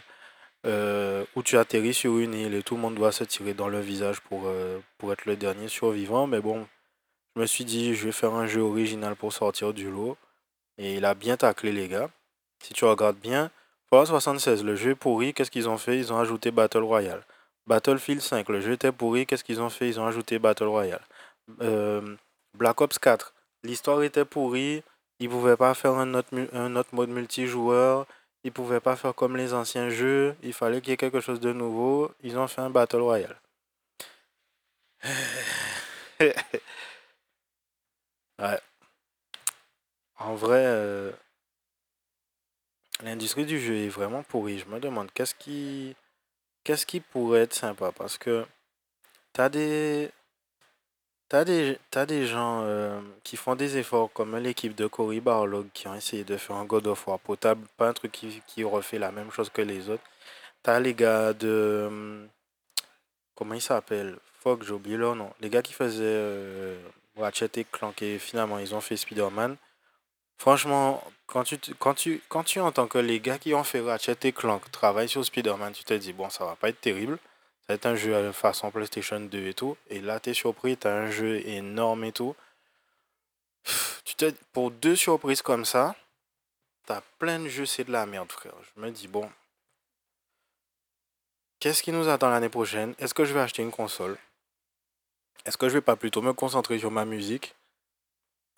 où 0.65 1.43
tu 1.43 1.57
atterris 1.57 1.93
sur 1.93 2.17
une 2.17 2.33
île 2.33 2.53
et 2.53 2.63
tout 2.63 2.75
le 2.75 2.81
monde 2.81 2.95
doit 2.95 3.11
se 3.11 3.23
tirer 3.23 3.53
dans 3.53 3.69
le 3.69 3.79
visage 3.79 4.21
pour, 4.21 4.51
pour 4.97 5.13
être 5.13 5.25
le 5.25 5.35
dernier 5.35 5.67
survivant, 5.67 6.27
mais 6.27 6.39
bon, 6.39 6.67
je 7.35 7.41
me 7.41 7.45
suis 7.47 7.65
dit, 7.65 7.95
je 7.95 8.05
vais 8.05 8.11
faire 8.11 8.33
un 8.33 8.45
jeu 8.45 8.61
original 8.61 9.15
pour 9.15 9.33
sortir 9.33 9.73
du 9.73 9.89
lot. 9.89 10.17
Et 10.77 10.95
il 10.95 11.05
a 11.05 11.15
bien 11.15 11.35
taclé, 11.35 11.71
les 11.71 11.87
gars. 11.87 12.09
Si 12.61 12.73
tu 12.73 12.85
regardes 12.85 13.17
bien, 13.17 13.49
Fallout 13.89 14.05
76, 14.05 14.63
le 14.63 14.75
jeu 14.75 14.91
est 14.91 14.95
pourri. 14.95 15.33
Qu'est-ce 15.33 15.49
qu'ils 15.49 15.67
ont 15.67 15.77
fait? 15.77 15.97
Ils 15.97 16.13
ont 16.13 16.19
ajouté 16.19 16.51
Battle 16.51 16.83
Royale. 16.83 17.25
Battlefield 17.65 18.21
5, 18.21 18.49
le 18.49 18.61
jeu 18.61 18.73
était 18.73 18.91
pourri. 18.91 19.25
Qu'est-ce 19.25 19.43
qu'ils 19.43 19.61
ont 19.61 19.69
fait? 19.69 19.89
Ils 19.89 19.99
ont 19.99 20.05
ajouté 20.05 20.37
Battle 20.37 20.65
Royale. 20.65 21.01
Euh, 21.61 22.15
Black 22.55 22.81
Ops 22.81 22.99
4, 22.99 23.33
l'histoire 23.63 24.03
était 24.03 24.25
pourrie. 24.25 24.83
Ils 25.23 25.29
pouvaient 25.29 25.55
pas 25.55 25.73
faire 25.73 25.93
un 25.93 26.15
autre, 26.15 26.35
un 26.51 26.75
autre 26.75 26.93
mode 26.93 27.07
multijoueur. 27.07 28.05
Ils 28.43 28.51
pouvaient 28.51 28.81
pas 28.81 28.97
faire 28.97 29.15
comme 29.15 29.37
les 29.37 29.53
anciens 29.53 29.89
jeux. 29.89 30.35
Il 30.43 30.51
fallait 30.51 30.81
qu'il 30.81 30.89
y 30.89 30.93
ait 30.93 30.97
quelque 30.97 31.21
chose 31.21 31.39
de 31.39 31.53
nouveau. 31.53 32.11
Ils 32.23 32.37
ont 32.37 32.49
fait 32.49 32.59
un 32.59 32.69
Battle 32.69 32.97
Royale. 32.97 33.39
Ouais. 38.39 38.59
En 40.17 40.35
vrai, 40.35 40.63
euh, 40.65 41.11
l'industrie 43.01 43.45
du 43.45 43.59
jeu 43.59 43.75
est 43.75 43.89
vraiment 43.89 44.23
pourrie. 44.23 44.59
Je 44.59 44.65
me 44.65 44.79
demande 44.79 45.11
qu'est-ce 45.13 45.35
qui, 45.35 45.95
qu'est-ce 46.63 46.85
qui 46.85 46.99
pourrait 46.99 47.41
être 47.41 47.53
sympa? 47.53 47.91
Parce 47.91 48.17
que 48.17 48.45
t'as 49.33 49.49
des, 49.49 50.11
t'as 51.33 51.45
des, 51.45 51.79
t'as 51.89 52.05
des 52.05 52.27
gens 52.27 52.61
euh, 52.63 53.01
qui 53.23 53.37
font 53.37 53.55
des 53.55 53.77
efforts 53.77 54.13
comme 54.13 54.37
l'équipe 54.37 54.75
de 54.75 54.85
Cory 54.85 55.19
Barlog 55.19 55.65
qui 55.73 55.87
ont 55.87 55.95
essayé 55.95 56.23
de 56.23 56.37
faire 56.37 56.57
un 56.57 56.65
God 56.65 56.85
of 56.85 57.07
War 57.07 57.17
potable, 57.17 57.65
pas 57.75 57.89
un 57.89 57.93
truc 57.93 58.11
qui, 58.11 58.43
qui 58.45 58.63
refait 58.63 58.99
la 58.99 59.11
même 59.11 59.31
chose 59.31 59.49
que 59.49 59.63
les 59.63 59.89
autres. 59.89 60.03
T'as 60.61 60.79
les 60.79 60.93
gars 60.93 61.33
de, 61.33 61.85
hum, 61.87 62.27
comment 63.33 63.55
ils 63.55 63.63
s'appellent? 63.63 64.15
Fuck, 64.41 64.61
j'ai 64.63 64.73
oublié 64.73 64.95
leur 64.95 65.15
nom. 65.15 65.33
Les 65.41 65.49
gars 65.49 65.63
qui 65.63 65.73
faisaient 65.73 66.03
euh, 66.05 66.77
Ratchet 67.17 67.49
et 67.55 67.63
Clank 67.63 67.99
et 68.03 68.19
finalement 68.19 68.59
ils 68.59 68.75
ont 68.75 68.81
fait 68.81 68.95
Spider-Man. 68.95 69.57
Franchement, 70.37 71.03
quand 71.25 71.45
tu, 71.45 71.57
quand, 71.79 71.95
tu, 71.95 72.21
quand 72.29 72.43
tu 72.43 72.59
entends 72.59 72.85
que 72.85 72.99
les 72.99 73.19
gars 73.19 73.39
qui 73.39 73.55
ont 73.55 73.63
fait 73.63 73.81
Ratchet 73.81 74.17
et 74.21 74.33
Clank 74.33 74.69
travaillent 74.71 75.09
sur 75.09 75.25
Spider-Man, 75.25 75.73
tu 75.73 75.83
te 75.83 75.95
dis, 75.95 76.13
bon, 76.13 76.29
ça 76.29 76.45
va 76.45 76.55
pas 76.55 76.69
être 76.69 76.79
terrible. 76.79 77.17
Ça 77.63 77.73
va 77.73 77.75
être 77.75 77.85
un 77.85 77.95
jeu 77.95 78.31
façon 78.33 78.71
PlayStation 78.71 79.19
2 79.21 79.47
et 79.47 79.53
tout. 79.53 79.77
Et 79.89 80.01
là, 80.01 80.19
tu 80.19 80.31
es 80.31 80.33
surpris, 80.33 80.75
tu 80.75 80.85
as 80.85 80.93
un 80.93 81.09
jeu 81.09 81.37
énorme 81.47 82.03
et 82.03 82.11
tout. 82.11 82.35
Tu 84.03 84.15
pour 84.51 84.69
deux 84.69 84.97
surprises 84.97 85.41
comme 85.41 85.63
ça, 85.63 85.95
tu 86.85 86.91
as 86.91 87.01
plein 87.19 87.39
de 87.39 87.47
jeux, 87.47 87.65
c'est 87.65 87.85
de 87.85 87.91
la 87.91 88.05
merde, 88.05 88.31
frère. 88.31 88.53
Je 88.75 88.81
me 88.81 88.91
dis, 88.91 89.07
bon, 89.07 89.31
qu'est-ce 91.59 91.81
qui 91.81 91.93
nous 91.93 92.09
attend 92.09 92.29
l'année 92.29 92.49
prochaine? 92.49 92.93
Est-ce 92.99 93.13
que 93.13 93.23
je 93.23 93.33
vais 93.33 93.39
acheter 93.39 93.61
une 93.61 93.71
console? 93.71 94.17
Est-ce 95.45 95.57
que 95.57 95.69
je 95.69 95.75
vais 95.75 95.81
pas 95.81 95.95
plutôt 95.95 96.21
me 96.21 96.33
concentrer 96.33 96.79
sur 96.79 96.91
ma 96.91 97.05
musique? 97.05 97.55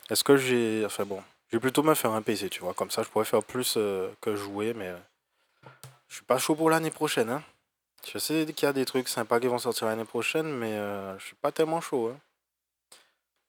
Est-ce 0.10 0.24
que 0.24 0.38
j'ai. 0.38 0.84
Enfin 0.86 1.06
bon, 1.06 1.24
je 1.50 1.58
vais 1.58 1.62
plutôt 1.62 1.84
me 1.84 1.94
faire 1.94 2.12
un 2.12 2.22
PC, 2.22 2.50
tu 2.50 2.62
vois. 2.62 2.74
Comme 2.74 2.92
ça, 2.92 3.04
je 3.04 3.10
pourrais 3.10 3.26
faire 3.26 3.44
plus 3.44 3.76
euh, 3.78 4.12
que 4.22 4.36
jouer, 4.36 4.74
mais 4.74 4.94
je 6.08 6.16
suis 6.16 6.26
pas 6.26 6.38
chaud 6.38 6.56
pour 6.56 6.70
l'année 6.70 6.92
prochaine. 6.92 7.30
Hein. 7.30 7.44
Je 8.12 8.18
sais 8.20 8.46
qu'il 8.46 8.66
y 8.66 8.70
a 8.70 8.74
des 8.74 8.86
trucs 8.86 9.08
sympas 9.08 9.40
qui 9.40 9.48
vont 9.48 9.58
sortir 9.58 9.88
l'année 9.88 10.06
prochaine, 10.06 10.48
mais 10.48 10.74
euh, 10.74 11.18
je 11.18 11.26
suis 11.26 11.36
pas 11.36 11.52
tellement 11.52 11.82
chaud. 11.82 12.10
Hein. 12.14 12.20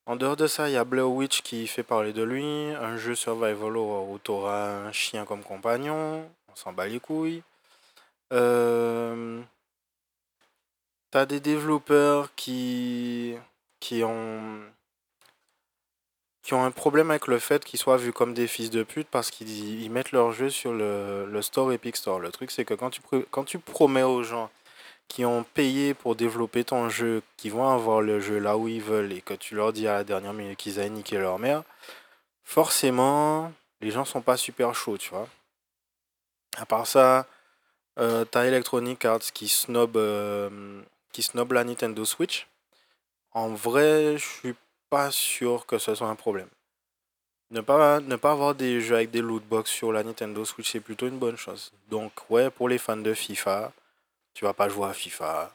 En 0.07 0.17
dehors 0.17 0.37
de 0.37 0.47
ça, 0.47 0.69
il 0.69 0.73
y 0.73 0.77
a 0.77 0.85
Blair 0.85 1.11
Witch 1.11 1.43
qui 1.43 1.67
fait 1.67 1.83
parler 1.83 2.13
de 2.13 2.23
lui, 2.23 2.45
un 2.45 2.97
jeu 2.97 3.15
survival 3.15 3.77
où 3.77 4.19
tu 4.23 4.31
auras 4.31 4.87
un 4.87 4.93
chien 4.93 5.25
comme 5.25 5.43
compagnon, 5.43 6.29
on 6.49 6.55
s'en 6.55 6.73
bat 6.73 6.87
les 6.87 7.01
couilles. 7.01 7.43
Euh, 8.33 9.43
T'as 11.11 11.25
des 11.25 11.41
développeurs 11.41 12.35
qui, 12.35 13.37
qui 13.81 14.03
ont 14.05 14.61
qui 16.47 16.55
ont 16.55 16.63
un 16.63 16.71
problème 16.71 17.11
avec 17.11 17.27
le 17.27 17.41
fait 17.41 17.65
qu'ils 17.65 17.81
soient 17.81 17.97
vus 17.97 18.13
comme 18.13 18.33
des 18.33 18.47
fils 18.47 18.71
de 18.71 18.85
pute 18.85 19.09
parce 19.09 19.33
qu'ils 19.33 19.91
mettent 19.91 20.13
leur 20.13 20.31
jeu 20.31 20.49
sur 20.49 20.73
le, 20.73 21.27
le 21.27 21.43
store 21.43 21.73
Epic 21.73 21.97
Store. 21.97 22.21
Le 22.21 22.31
truc, 22.31 22.53
c'est 22.53 22.65
que 22.65 22.73
quand 22.73 22.91
tu, 22.91 23.01
quand 23.33 23.43
tu 23.43 23.59
promets 23.59 24.05
aux 24.05 24.23
gens 24.23 24.49
qui 25.09 25.25
ont 25.25 25.43
payé 25.43 25.93
pour 25.93 26.15
développer 26.15 26.63
ton 26.63 26.89
jeu, 26.89 27.21
qui 27.37 27.51
vont 27.51 27.69
avoir 27.69 28.01
le 28.01 28.21
jeu 28.21 28.39
là 28.39 28.57
où 28.57 28.69
ils 28.69 28.81
veulent 28.81 29.13
et 29.13 29.23
que 29.23 29.35
tu 29.35 29.57
leur 29.57 29.73
dis 29.73 29.89
à 29.89 29.95
la 29.95 30.05
dernière 30.05 30.35
minute 30.35 30.57
qu'ils 30.57 30.79
aient 30.79 30.89
niqué 30.89 31.19
leur 31.19 31.41
mère, 31.41 31.65
forcément, 32.45 33.53
les 33.81 33.91
gens 33.91 34.05
sont 34.05 34.23
pas 34.23 34.37
super 34.37 34.73
chauds, 34.73 34.99
tu 34.99 35.11
vois. 35.11 35.27
À 36.59 36.65
part 36.65 36.87
ça, 36.87 37.27
euh, 37.99 38.25
t'as 38.25 38.45
Electronic 38.45 39.05
Arts 39.05 39.33
qui 39.35 39.49
snob, 39.49 39.97
euh, 39.97 40.81
qui 41.11 41.25
snob 41.25 41.51
la 41.51 41.65
Nintendo 41.65 42.05
Switch. 42.05 42.47
En 43.33 43.49
vrai, 43.49 44.17
je 44.17 44.25
suis 44.25 44.55
pas 44.91 45.11
sûr 45.11 45.67
que 45.67 45.79
ce 45.79 45.95
soit 45.95 46.09
un 46.09 46.15
problème. 46.15 46.49
Ne 47.51 47.61
pas, 47.61 48.01
ne 48.01 48.17
pas 48.17 48.33
avoir 48.33 48.55
des 48.55 48.81
jeux 48.81 48.97
avec 48.97 49.11
des 49.11 49.21
lootbox 49.21 49.71
sur 49.71 49.93
la 49.93 50.03
Nintendo 50.03 50.45
Switch, 50.45 50.73
c'est 50.73 50.81
plutôt 50.81 51.07
une 51.07 51.19
bonne 51.19 51.37
chose. 51.37 51.73
Donc, 51.89 52.13
ouais, 52.29 52.51
pour 52.51 52.69
les 52.69 52.79
fans 52.79 52.97
de 52.97 53.15
FIFA, 53.15 53.73
tu 54.35 54.45
vas 54.45 54.53
pas 54.53 54.69
jouer 54.69 54.89
à 54.89 54.93
FIFA. 54.93 55.53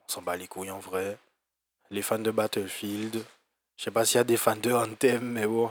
On 0.00 0.12
s'en 0.12 0.22
bat 0.22 0.36
les 0.36 0.48
couilles 0.48 0.70
en 0.70 0.78
vrai. 0.78 1.18
Les 1.90 2.02
fans 2.02 2.18
de 2.18 2.30
Battlefield, 2.30 3.22
je 3.76 3.84
sais 3.84 3.90
pas 3.90 4.04
s'il 4.04 4.16
y 4.16 4.20
a 4.20 4.24
des 4.24 4.38
fans 4.38 4.56
de 4.56 4.72
Anthem, 4.72 5.22
mais 5.22 5.46
bon. 5.46 5.70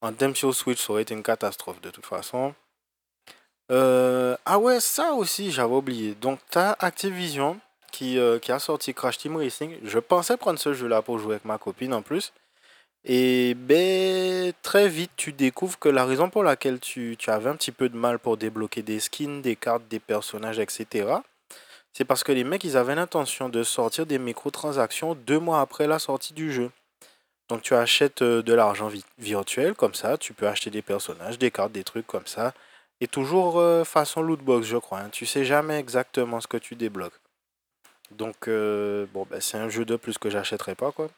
Anthem 0.00 0.34
sur 0.34 0.54
Switch, 0.54 0.80
ça 0.80 0.92
aurait 0.92 1.02
été 1.02 1.14
une 1.14 1.22
catastrophe 1.22 1.80
de 1.80 1.90
toute 1.90 2.06
façon. 2.06 2.54
Euh, 3.70 4.36
ah 4.44 4.58
ouais, 4.58 4.80
ça 4.80 5.12
aussi, 5.12 5.50
j'avais 5.50 5.74
oublié. 5.74 6.14
Donc, 6.14 6.40
tu 6.50 6.58
as 6.58 6.76
Activision 6.78 7.60
qui, 7.90 8.18
euh, 8.18 8.38
qui 8.38 8.52
a 8.52 8.58
sorti 8.58 8.94
Crash 8.94 9.18
Team 9.18 9.36
Racing. 9.36 9.76
Je 9.84 9.98
pensais 9.98 10.36
prendre 10.36 10.58
ce 10.58 10.72
jeu-là 10.72 11.02
pour 11.02 11.18
jouer 11.18 11.34
avec 11.34 11.44
ma 11.44 11.58
copine 11.58 11.94
en 11.94 12.02
plus. 12.02 12.32
Et 13.04 13.54
ben, 13.54 14.52
très 14.62 14.88
vite, 14.88 15.12
tu 15.16 15.32
découvres 15.32 15.78
que 15.78 15.88
la 15.88 16.04
raison 16.04 16.28
pour 16.28 16.42
laquelle 16.42 16.80
tu, 16.80 17.16
tu 17.18 17.30
avais 17.30 17.48
un 17.48 17.56
petit 17.56 17.72
peu 17.72 17.88
de 17.88 17.96
mal 17.96 18.18
pour 18.18 18.36
débloquer 18.36 18.82
des 18.82 19.00
skins, 19.00 19.40
des 19.40 19.56
cartes, 19.56 19.88
des 19.88 20.00
personnages, 20.00 20.58
etc., 20.58 21.06
c'est 21.92 22.04
parce 22.04 22.22
que 22.22 22.32
les 22.32 22.44
mecs, 22.44 22.64
ils 22.64 22.76
avaient 22.76 22.94
l'intention 22.94 23.48
de 23.48 23.62
sortir 23.62 24.06
des 24.06 24.18
microtransactions 24.18 25.14
deux 25.14 25.40
mois 25.40 25.60
après 25.60 25.86
la 25.86 25.98
sortie 25.98 26.32
du 26.32 26.52
jeu. 26.52 26.70
Donc 27.48 27.62
tu 27.62 27.74
achètes 27.74 28.22
euh, 28.22 28.42
de 28.42 28.54
l'argent 28.54 28.88
virtuel, 29.18 29.74
comme 29.74 29.94
ça, 29.94 30.16
tu 30.16 30.32
peux 30.32 30.46
acheter 30.46 30.70
des 30.70 30.82
personnages, 30.82 31.38
des 31.38 31.50
cartes, 31.50 31.72
des 31.72 31.82
trucs 31.82 32.06
comme 32.06 32.26
ça. 32.26 32.54
Et 33.00 33.08
toujours 33.08 33.58
euh, 33.58 33.82
façon 33.82 34.22
lootbox, 34.22 34.66
je 34.66 34.76
crois. 34.76 35.00
Hein. 35.00 35.08
Tu 35.10 35.26
sais 35.26 35.44
jamais 35.44 35.78
exactement 35.78 36.40
ce 36.40 36.46
que 36.46 36.58
tu 36.58 36.76
débloques. 36.76 37.19
Donc, 38.10 38.48
euh, 38.48 39.06
bon, 39.12 39.26
ben, 39.30 39.40
c'est 39.40 39.56
un 39.56 39.68
jeu 39.68 39.84
de 39.84 39.96
plus 39.96 40.18
que 40.18 40.30
j'achèterai 40.30 40.74
pas, 40.74 40.92
quoi. 40.92 41.08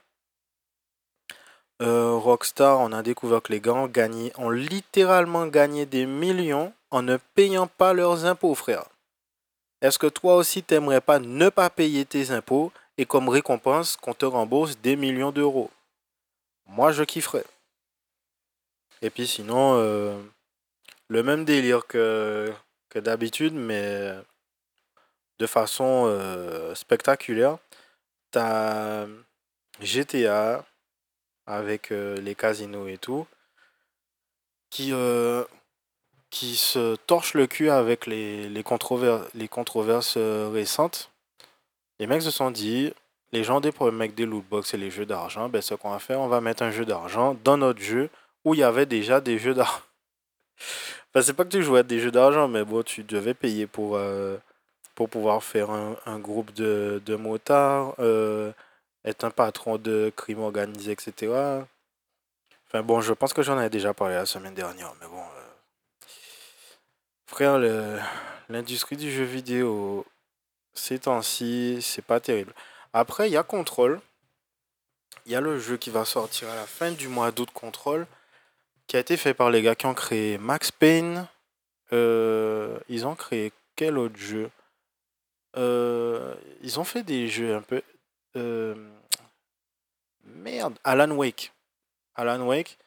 Euh, 1.81 2.15
Rockstar, 2.15 2.79
on 2.81 2.93
a 2.93 3.03
découvert 3.03 3.43
que 3.43 3.53
les 3.53 3.61
gars 3.61 3.73
ont, 3.73 3.89
gagné, 3.89 4.33
ont 4.37 4.51
littéralement 4.51 5.47
gagné 5.47 5.87
des 5.87 6.07
millions 6.07 6.73
en 6.91 7.03
ne 7.03 7.17
payant 7.35 7.67
pas 7.67 7.93
leurs 7.93 8.25
impôts, 8.25 8.55
frère. 8.55 8.85
Est-ce 9.81 9.99
que 9.99 10.07
toi 10.07 10.37
aussi, 10.37 10.63
t'aimerais 10.63 11.01
pas 11.01 11.19
ne 11.19 11.49
pas 11.49 11.71
payer 11.71 12.05
tes 12.05 12.31
impôts 12.31 12.73
et 12.99 13.07
comme 13.07 13.29
récompense 13.29 13.97
qu'on 13.97 14.15
te 14.15 14.27
rembourse 14.27 14.79
des 14.79 14.95
millions 14.95 15.33
d'euros? 15.33 15.71
Moi, 16.67 16.93
je 16.93 17.03
kifferais. 17.03 17.47
Et 19.01 19.11
puis 19.11 19.27
sinon, 19.27 19.75
euh, 19.75 20.17
le 21.09 21.23
même 21.25 21.45
délire 21.45 21.87
que 21.89 22.55
d'habitude, 22.95 23.55
mais 23.55 24.15
de 25.43 25.47
façon 25.49 26.05
euh, 26.07 26.73
spectaculaire. 26.77 27.59
T'as 28.31 29.07
GTA 29.81 30.65
avec 31.47 31.91
euh, 31.91 32.17
les 32.21 32.37
casinos 32.37 32.87
et 32.87 32.97
tout, 32.97 33.27
qui, 34.71 34.93
euh, 34.93 35.45
qui 36.31 36.55
se 36.55 36.95
torche 36.95 37.35
le 37.35 37.49
cul 37.49 37.71
avec 37.71 38.07
les, 38.07 38.49
les, 38.49 38.65
les 39.35 39.49
controverses 39.49 40.17
récentes. 40.17 41.11
Les 41.99 42.07
mecs 42.07 42.23
se 42.23 42.31
sont 42.31 42.53
dit, 42.53 42.93
les 43.33 43.43
gens 43.43 43.61
des 43.61 43.73
avec 43.81 44.15
des 44.15 44.25
lootbox 44.25 44.75
et 44.75 44.77
les 44.77 44.93
jeux 44.93 45.07
d'argent, 45.07 45.49
ben 45.49 45.61
ce 45.61 45.75
qu'on 45.75 45.91
va 45.91 45.99
faire, 45.99 46.21
on 46.21 46.29
va 46.29 46.41
mettre 46.41 46.63
un 46.63 46.71
jeu 46.71 46.85
d'argent 46.85 47.37
dans 47.43 47.57
notre 47.57 47.83
jeu 47.83 48.11
où 48.45 48.55
il 48.55 48.61
y 48.61 48.63
avait 48.63 48.87
déjà 48.87 49.21
des 49.21 49.39
jeux 49.41 49.55
d'argent. 49.55 49.83
enfin, 51.11 51.23
c'est 51.23 51.35
pas 51.35 51.45
que 51.45 51.51
tu 51.51 51.65
jouais 51.65 51.81
à 51.81 51.83
des 51.83 51.99
jeux 51.99 52.13
d'argent, 52.13 52.47
mais 52.47 52.65
bon, 52.65 52.85
tu 52.85 53.03
devais 53.03 53.35
payer 53.35 53.67
pour, 53.67 53.99
pour 54.95 55.09
pouvoir 55.09 55.43
faire 55.43 55.71
un, 55.71 56.19
groupe 56.19 56.53
de, 56.53 57.03
de 57.05 57.17
motards, 57.17 57.95
euh, 57.99 58.53
être 59.05 59.25
un 59.25 59.31
patron 59.31 59.79
de 59.79 60.13
crime 60.15 60.41
organisé, 60.41 60.93
etc. 60.93 61.63
Enfin 62.67 62.83
bon, 62.83 63.01
je 63.01 63.13
pense 63.13 63.33
que 63.33 63.43
j'en 63.43 63.61
ai 63.61 63.71
déjà 63.71 63.95
parlé 63.95 64.15
la 64.15 64.27
semaine 64.27 64.55
dernière, 64.55 64.93
mais 65.01 65.07
bon. 65.07 65.21
Euh, 65.21 66.07
frère, 67.27 67.59
l'industrie 68.49 68.97
du 68.97 69.11
jeu 69.11 69.25
vidéo, 69.25 70.07
ces 70.75 70.99
temps-ci, 71.01 71.79
c'est 71.83 72.05
pas 72.05 72.21
terrible. 72.21 72.55
Après, 72.93 73.29
il 73.29 73.33
y 73.33 73.37
a 73.37 73.43
Control. 73.43 74.01
Il 75.25 75.33
y 75.33 75.37
a 75.37 75.41
le 75.41 75.59
jeu 75.59 75.77
qui 75.77 75.91
va 75.91 76.05
sortir 76.05 76.49
à 76.51 76.57
la 76.57 76.67
fin 76.67 76.91
du 76.91 77.09
mois 77.09 77.31
d'août, 77.31 77.51
Control, 77.53 78.07
qui 78.87 78.97
a 78.97 79.01
été 79.01 79.17
fait 79.17 79.35
par 79.35 79.51
les 79.51 79.63
gars 79.63 79.75
qui 79.75 79.87
ont 79.87 79.95
créé 79.95 80.37
Max 80.39 80.71
Payne. 80.73 81.29
Euh, 81.93 82.79
ils 82.89 83.07
ont 83.07 83.15
créé 83.15 83.53
quel 83.77 83.99
autre 83.99 84.17
jeu? 84.17 84.51
Euh, 85.57 86.35
ils 86.63 86.81
ont 86.81 86.85
fait 86.85 87.03
des 87.03 87.29
jeux 87.29 87.55
un 87.55 87.63
peu. 87.63 87.83
Euh, 88.37 88.75
merde, 90.25 90.79
Alan 90.85 91.11
Wake. 91.11 91.53
Alan 92.15 92.47
Wake. 92.47 92.79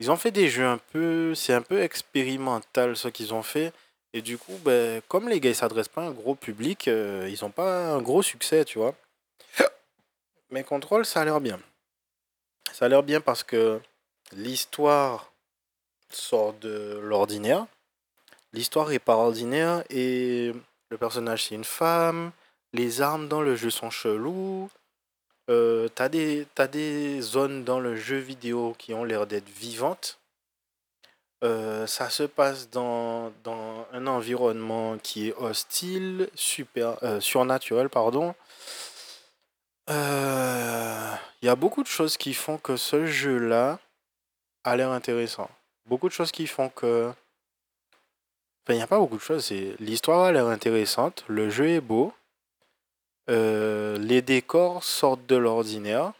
Ils 0.00 0.10
ont 0.10 0.16
fait 0.16 0.30
des 0.30 0.48
jeux 0.48 0.66
un 0.66 0.78
peu. 0.78 1.34
C'est 1.34 1.52
un 1.52 1.62
peu 1.62 1.80
expérimental 1.82 2.96
ce 2.96 3.08
qu'ils 3.08 3.34
ont 3.34 3.42
fait. 3.42 3.72
Et 4.12 4.22
du 4.22 4.38
coup, 4.38 4.56
ben, 4.64 5.02
comme 5.08 5.28
les 5.28 5.40
gars 5.40 5.50
ils 5.50 5.56
s'adressent 5.56 5.88
pas 5.88 6.02
à 6.02 6.06
un 6.06 6.12
gros 6.12 6.36
public, 6.36 6.86
euh, 6.88 7.28
ils 7.28 7.44
ont 7.44 7.50
pas 7.50 7.88
un 7.88 8.00
gros 8.00 8.22
succès, 8.22 8.64
tu 8.64 8.78
vois. 8.78 8.94
Mais 10.50 10.62
Control, 10.62 11.04
ça 11.04 11.22
a 11.22 11.24
l'air 11.24 11.40
bien. 11.40 11.58
Ça 12.72 12.84
a 12.84 12.88
l'air 12.88 13.02
bien 13.02 13.20
parce 13.20 13.42
que 13.42 13.80
l'histoire 14.32 15.32
sort 16.10 16.54
de 16.54 17.00
l'ordinaire. 17.02 17.66
L'histoire 18.52 18.92
est 18.92 19.00
pas 19.00 19.16
ordinaire 19.16 19.82
et 19.90 20.52
le 20.94 20.98
personnage 20.98 21.46
c'est 21.46 21.56
une 21.56 21.64
femme, 21.64 22.30
les 22.72 23.02
armes 23.02 23.26
dans 23.26 23.40
le 23.40 23.56
jeu 23.56 23.68
sont 23.68 23.90
cheloues, 23.90 24.70
euh, 25.50 25.88
t'as 25.92 26.08
des, 26.08 26.46
as 26.56 26.68
des 26.68 27.20
zones 27.20 27.64
dans 27.64 27.80
le 27.80 27.96
jeu 27.96 28.18
vidéo 28.18 28.76
qui 28.78 28.94
ont 28.94 29.02
l'air 29.02 29.26
d'être 29.26 29.48
vivantes. 29.48 30.20
Euh, 31.42 31.88
ça 31.88 32.10
se 32.10 32.22
passe 32.22 32.70
dans, 32.70 33.32
dans, 33.42 33.88
un 33.92 34.06
environnement 34.06 34.96
qui 34.98 35.28
est 35.28 35.34
hostile, 35.34 36.30
super, 36.36 36.96
euh, 37.02 37.18
surnaturel, 37.18 37.88
pardon. 37.88 38.36
Il 39.88 41.46
y 41.46 41.48
a 41.48 41.56
beaucoup 41.56 41.82
de 41.82 41.88
choses 41.88 42.16
qui 42.16 42.34
font 42.34 42.56
que 42.56 42.76
ce 42.76 43.04
jeu-là 43.06 43.80
a 44.62 44.76
l'air 44.76 44.90
intéressant. 44.90 45.50
Beaucoup 45.86 46.08
de 46.08 46.14
choses 46.14 46.30
qui 46.30 46.46
font 46.46 46.68
que 46.68 47.12
il 48.72 48.76
n'y 48.76 48.82
a 48.82 48.86
pas 48.86 48.98
beaucoup 48.98 49.16
de 49.16 49.22
choses. 49.22 49.52
L'histoire 49.78 50.24
a 50.24 50.32
l'air 50.32 50.46
intéressante, 50.46 51.24
le 51.28 51.50
jeu 51.50 51.68
est 51.68 51.80
beau, 51.80 52.12
euh, 53.30 53.98
les 53.98 54.22
décors 54.22 54.82
sortent 54.84 55.26
de 55.26 55.36
l'ordinaire, 55.36 56.12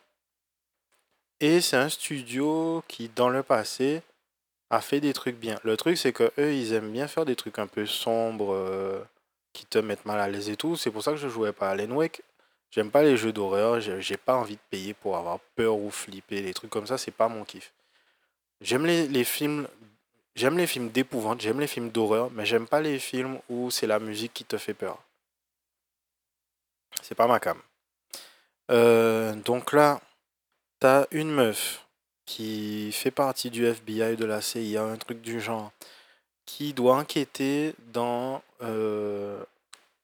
et 1.40 1.60
c'est 1.60 1.76
un 1.76 1.88
studio 1.88 2.82
qui, 2.88 3.08
dans 3.08 3.28
le 3.28 3.42
passé, 3.42 4.02
a 4.70 4.80
fait 4.80 5.00
des 5.00 5.12
trucs 5.12 5.36
bien. 5.36 5.58
Le 5.64 5.76
truc, 5.76 5.96
c'est 5.98 6.12
que 6.12 6.32
eux, 6.38 6.54
ils 6.54 6.72
aiment 6.72 6.92
bien 6.92 7.08
faire 7.08 7.24
des 7.24 7.36
trucs 7.36 7.58
un 7.58 7.66
peu 7.66 7.86
sombres, 7.86 8.52
euh, 8.54 9.02
qui 9.52 9.64
te 9.66 9.78
mettent 9.78 10.04
mal 10.04 10.20
à 10.20 10.28
l'aise 10.28 10.50
et 10.50 10.56
tout. 10.56 10.76
C'est 10.76 10.90
pour 10.90 11.02
ça 11.02 11.12
que 11.12 11.16
je 11.16 11.28
jouais 11.28 11.52
pas 11.52 11.68
à 11.68 11.72
Alan 11.72 11.94
Wake. 11.94 12.22
J'aime 12.70 12.90
pas 12.90 13.02
les 13.02 13.16
jeux 13.16 13.32
d'horreur, 13.32 13.80
j'ai 13.80 14.16
pas 14.16 14.34
envie 14.34 14.56
de 14.56 14.60
payer 14.68 14.94
pour 14.94 15.16
avoir 15.16 15.38
peur 15.54 15.76
ou 15.76 15.90
flipper, 15.90 16.42
des 16.42 16.52
trucs 16.52 16.70
comme 16.70 16.88
ça, 16.88 16.98
c'est 16.98 17.12
pas 17.12 17.28
mon 17.28 17.44
kiff. 17.44 17.72
J'aime 18.60 18.84
les, 18.84 19.06
les 19.06 19.22
films 19.22 19.68
J'aime 20.34 20.58
les 20.58 20.66
films 20.66 20.88
d'épouvante, 20.90 21.40
j'aime 21.40 21.60
les 21.60 21.68
films 21.68 21.90
d'horreur, 21.90 22.30
mais 22.32 22.44
j'aime 22.44 22.66
pas 22.66 22.80
les 22.80 22.98
films 22.98 23.38
où 23.48 23.70
c'est 23.70 23.86
la 23.86 24.00
musique 24.00 24.34
qui 24.34 24.44
te 24.44 24.58
fait 24.58 24.74
peur. 24.74 24.98
C'est 27.02 27.14
pas 27.14 27.28
ma 27.28 27.38
cam. 27.38 27.60
Euh, 28.70 29.34
donc 29.34 29.72
là, 29.72 30.00
t'as 30.80 31.06
une 31.12 31.30
meuf 31.30 31.86
qui 32.26 32.90
fait 32.92 33.10
partie 33.10 33.50
du 33.50 33.66
FBI, 33.66 34.16
de 34.16 34.24
la 34.24 34.40
CIA, 34.40 34.82
un 34.82 34.96
truc 34.96 35.20
du 35.20 35.40
genre, 35.40 35.70
qui 36.46 36.72
doit 36.72 36.96
enquêter 36.96 37.74
dans 37.92 38.42
euh, 38.62 39.42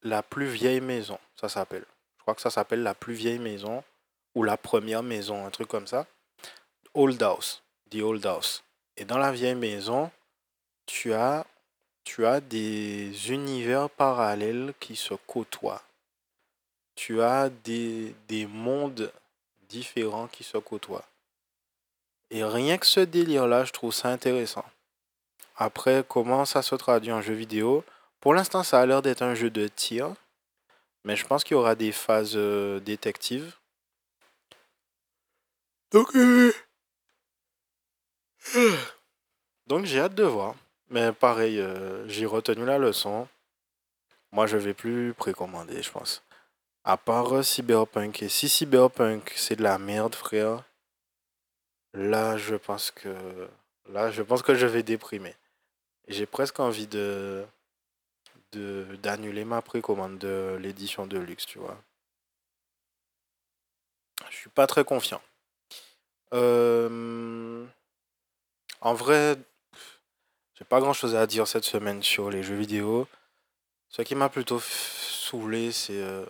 la 0.02 0.22
plus 0.22 0.46
vieille 0.46 0.80
maison, 0.80 1.18
ça 1.40 1.48
s'appelle. 1.48 1.84
Je 2.18 2.22
crois 2.22 2.34
que 2.34 2.42
ça 2.42 2.50
s'appelle 2.50 2.82
la 2.82 2.94
plus 2.94 3.14
vieille 3.14 3.38
maison 3.38 3.82
ou 4.34 4.42
la 4.42 4.56
première 4.56 5.02
maison, 5.02 5.44
un 5.44 5.50
truc 5.50 5.68
comme 5.68 5.86
ça. 5.86 6.06
Old 6.94 7.22
House, 7.22 7.62
The 7.90 7.96
Old 7.96 8.24
House. 8.24 8.62
Et 8.96 9.04
dans 9.04 9.18
la 9.18 9.32
vieille 9.32 9.54
maison, 9.54 10.10
tu 10.90 11.14
as, 11.14 11.46
tu 12.04 12.26
as 12.26 12.40
des 12.40 13.30
univers 13.30 13.88
parallèles 13.88 14.74
qui 14.80 14.96
se 14.96 15.14
côtoient. 15.14 15.82
Tu 16.96 17.22
as 17.22 17.48
des, 17.48 18.14
des 18.28 18.44
mondes 18.46 19.12
différents 19.68 20.26
qui 20.26 20.42
se 20.42 20.58
côtoient. 20.58 21.04
Et 22.30 22.44
rien 22.44 22.76
que 22.76 22.86
ce 22.86 23.00
délire-là, 23.00 23.64
je 23.64 23.72
trouve 23.72 23.94
ça 23.94 24.08
intéressant. 24.08 24.64
Après, 25.56 26.04
comment 26.06 26.44
ça 26.44 26.60
se 26.60 26.74
traduit 26.74 27.12
en 27.12 27.22
jeu 27.22 27.34
vidéo? 27.34 27.84
Pour 28.20 28.34
l'instant, 28.34 28.62
ça 28.62 28.80
a 28.80 28.86
l'air 28.86 29.00
d'être 29.00 29.22
un 29.22 29.34
jeu 29.34 29.48
de 29.48 29.68
tir. 29.68 30.14
Mais 31.04 31.16
je 31.16 31.24
pense 31.24 31.44
qu'il 31.44 31.54
y 31.54 31.58
aura 31.58 31.76
des 31.76 31.92
phases 31.92 32.36
euh, 32.36 32.80
détectives. 32.80 33.54
Donc, 35.92 36.14
euh, 36.14 36.52
donc 39.66 39.84
j'ai 39.86 40.00
hâte 40.00 40.14
de 40.14 40.24
voir. 40.24 40.54
Mais 40.90 41.12
pareil, 41.12 41.60
euh, 41.60 42.06
j'ai 42.08 42.26
retenu 42.26 42.64
la 42.64 42.78
leçon. 42.78 43.28
Moi, 44.32 44.46
je 44.46 44.56
vais 44.56 44.74
plus 44.74 45.14
précommander, 45.14 45.82
je 45.82 45.90
pense. 45.90 46.22
À 46.84 46.96
part 46.96 47.44
Cyberpunk. 47.44 48.22
Et 48.22 48.28
si 48.28 48.48
Cyberpunk, 48.48 49.32
c'est 49.36 49.56
de 49.56 49.62
la 49.62 49.78
merde, 49.78 50.14
frère, 50.14 50.64
là, 51.94 52.36
je 52.36 52.56
pense 52.56 52.90
que 52.90 53.48
là, 53.88 54.10
je 54.10 54.22
pense 54.22 54.42
que 54.42 54.54
je 54.54 54.66
vais 54.66 54.82
déprimer. 54.82 55.34
J'ai 56.08 56.26
presque 56.26 56.60
envie 56.60 56.86
de 56.86 57.44
d'annuler 58.52 59.44
ma 59.44 59.62
précommande 59.62 60.18
de 60.18 60.58
l'édition 60.60 61.06
de 61.06 61.18
luxe, 61.18 61.46
tu 61.46 61.60
vois. 61.60 61.80
Je 64.28 64.36
suis 64.36 64.50
pas 64.50 64.66
très 64.66 64.84
confiant. 64.84 65.22
Euh, 66.34 67.64
en 68.80 68.94
vrai, 68.94 69.38
j'ai 70.60 70.66
pas 70.66 70.80
grand 70.80 70.92
chose 70.92 71.16
à 71.16 71.26
dire 71.26 71.48
cette 71.48 71.64
semaine 71.64 72.02
sur 72.02 72.30
les 72.30 72.42
jeux 72.42 72.54
vidéo. 72.54 73.08
Ce 73.88 74.02
qui 74.02 74.14
m'a 74.14 74.28
plutôt 74.28 74.60
saoulé, 74.60 75.72
c'est 75.72 76.00
euh, 76.00 76.24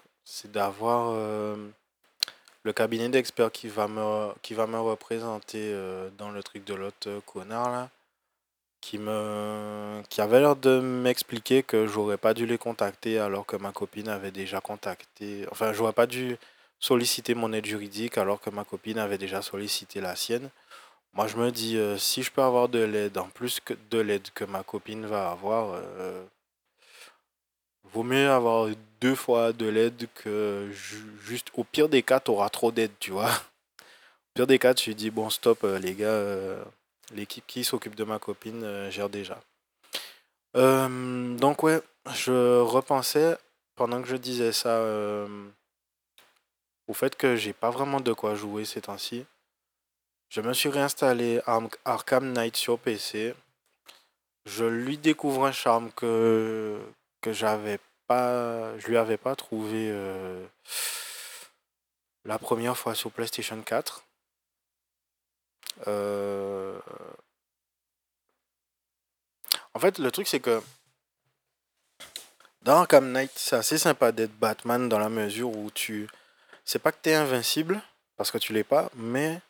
d'avoir 0.45 1.11
euh, 1.11 1.57
le 2.63 2.73
cabinet 2.73 3.09
d'experts 3.09 3.53
qui 3.53 3.69
va 3.69 3.89
me 3.89 4.33
qui 4.43 4.55
va 4.55 4.67
me 4.67 4.79
représenter 4.79 5.75
dans 6.17 6.31
le 6.31 6.43
truc 6.43 6.65
de 6.65 6.75
l'autre 6.75 7.21
connard 7.27 7.71
là 7.71 7.91
qui 8.81 8.99
me 8.99 10.03
qui 10.09 10.21
avait 10.21 10.41
l'air 10.41 10.57
de 10.57 10.81
m'expliquer 10.81 11.63
que 11.63 11.87
j'aurais 11.87 12.17
pas 12.17 12.35
dû 12.35 12.47
les 12.47 12.59
contacter 12.59 13.19
alors 13.19 13.47
que 13.47 13.57
ma 13.57 13.73
copine 13.73 14.09
avait 14.09 14.31
déjà 14.31 14.61
contacté 14.61 15.47
enfin 15.51 15.73
j'aurais 15.73 15.93
pas 15.93 16.07
dû 16.07 16.37
solliciter 16.79 17.35
mon 17.35 17.53
aide 17.53 17.67
juridique 17.67 18.17
alors 18.19 18.41
que 18.41 18.51
ma 18.51 18.65
copine 18.65 18.99
avait 18.99 19.19
déjà 19.19 19.43
sollicité 19.43 20.01
la 20.01 20.17
sienne 20.17 20.51
moi 21.13 21.27
je 21.27 21.37
me 21.37 21.51
dis 21.51 21.77
euh, 21.77 21.99
si 21.99 22.23
je 22.23 22.31
peux 22.31 22.43
avoir 22.43 22.69
de 22.69 22.79
l'aide 22.79 23.19
en 23.19 23.29
plus 23.29 23.61
que 23.61 23.75
de 23.91 23.99
l'aide 23.99 24.29
que 24.35 24.45
ma 24.45 24.63
copine 24.63 25.07
va 25.07 25.31
avoir 25.31 25.75
euh, 25.75 26.25
vaut 27.93 28.05
mieux 28.05 28.31
avoir 28.31 28.69
deux 29.01 29.15
fois 29.15 29.53
de 29.53 29.67
l'aide 29.67 30.09
que 30.15 30.71
juste 31.23 31.49
au 31.55 31.65
pire 31.65 31.89
des 31.89 32.03
cas 32.03 32.21
tu 32.21 32.31
auras 32.31 32.49
trop 32.49 32.71
d'aide 32.71 32.93
tu 33.01 33.11
vois 33.11 33.31
au 33.31 34.33
pire 34.35 34.47
des 34.47 34.59
cas 34.59 34.75
tu 34.75 34.95
dis 34.95 35.11
bon 35.11 35.31
stop 35.31 35.65
euh, 35.65 35.79
les 35.79 35.95
gars 35.95 36.65
L'équipe 37.13 37.45
qui 37.45 37.65
s'occupe 37.65 37.97
de 37.97 38.05
ma 38.05 38.21
copine 38.21 38.89
gère 38.89 39.09
déjà. 39.09 39.41
Donc 40.55 41.65
ouais, 41.65 41.81
je 42.15 42.61
repensais 42.61 43.37
pendant 43.75 44.01
que 44.01 44.07
je 44.07 44.15
disais 44.15 44.53
ça 44.53 44.81
au 46.87 46.93
fait 46.93 47.17
que 47.17 47.35
j'ai 47.35 47.53
pas 47.53 47.71
vraiment 47.71 48.01
de 48.01 48.13
quoi 48.13 48.37
jouer 48.37 48.65
ces 48.65 48.83
temps-ci. 48.83 49.27
Je 50.31 50.41
me 50.41 50.55
suis 50.55 50.69
réinstallé 50.69 51.43
Arkham 51.85 52.33
Knight 52.33 52.57
sur 52.57 52.79
PC. 52.79 53.35
Je 54.47 54.65
lui 54.65 54.97
découvre 54.97 55.45
un 55.45 55.53
charme 55.53 55.91
que 55.93 56.81
que 57.21 57.33
j'avais 57.33 57.79
pas, 58.07 58.79
je 58.79 58.87
lui 58.87 58.97
avais 58.97 59.17
pas 59.19 59.37
trouvé 59.37 59.93
la 62.25 62.39
première 62.39 62.77
fois 62.77 62.95
sur 62.95 63.11
PlayStation 63.11 63.61
4. 63.61 64.05
Euh, 65.89 66.79
en 69.75 69.81
fait, 69.81 69.99
le 69.99 70.11
truc, 70.11 70.29
c'est 70.29 70.41
que 70.41 70.63
dans 72.63 72.79
Arkham 72.81 73.11
Knight, 73.11 73.33
c'est 73.35 73.57
assez 73.57 73.79
sympa 73.79 74.13
d'être 74.13 74.35
Batman 74.39 74.89
dans 74.89 74.99
la 74.99 75.09
mesure 75.09 75.51
où 75.57 75.71
tu. 75.73 76.09
C'est 76.65 76.79
pas 76.79 76.93
que 76.93 76.99
tu 77.03 77.11
es 77.11 77.15
invincible, 77.15 77.83
parce 78.17 78.31
que 78.31 78.39
tu 78.39 78.53
l'es 78.53 78.65
pas, 78.65 78.91
mais 78.95 79.41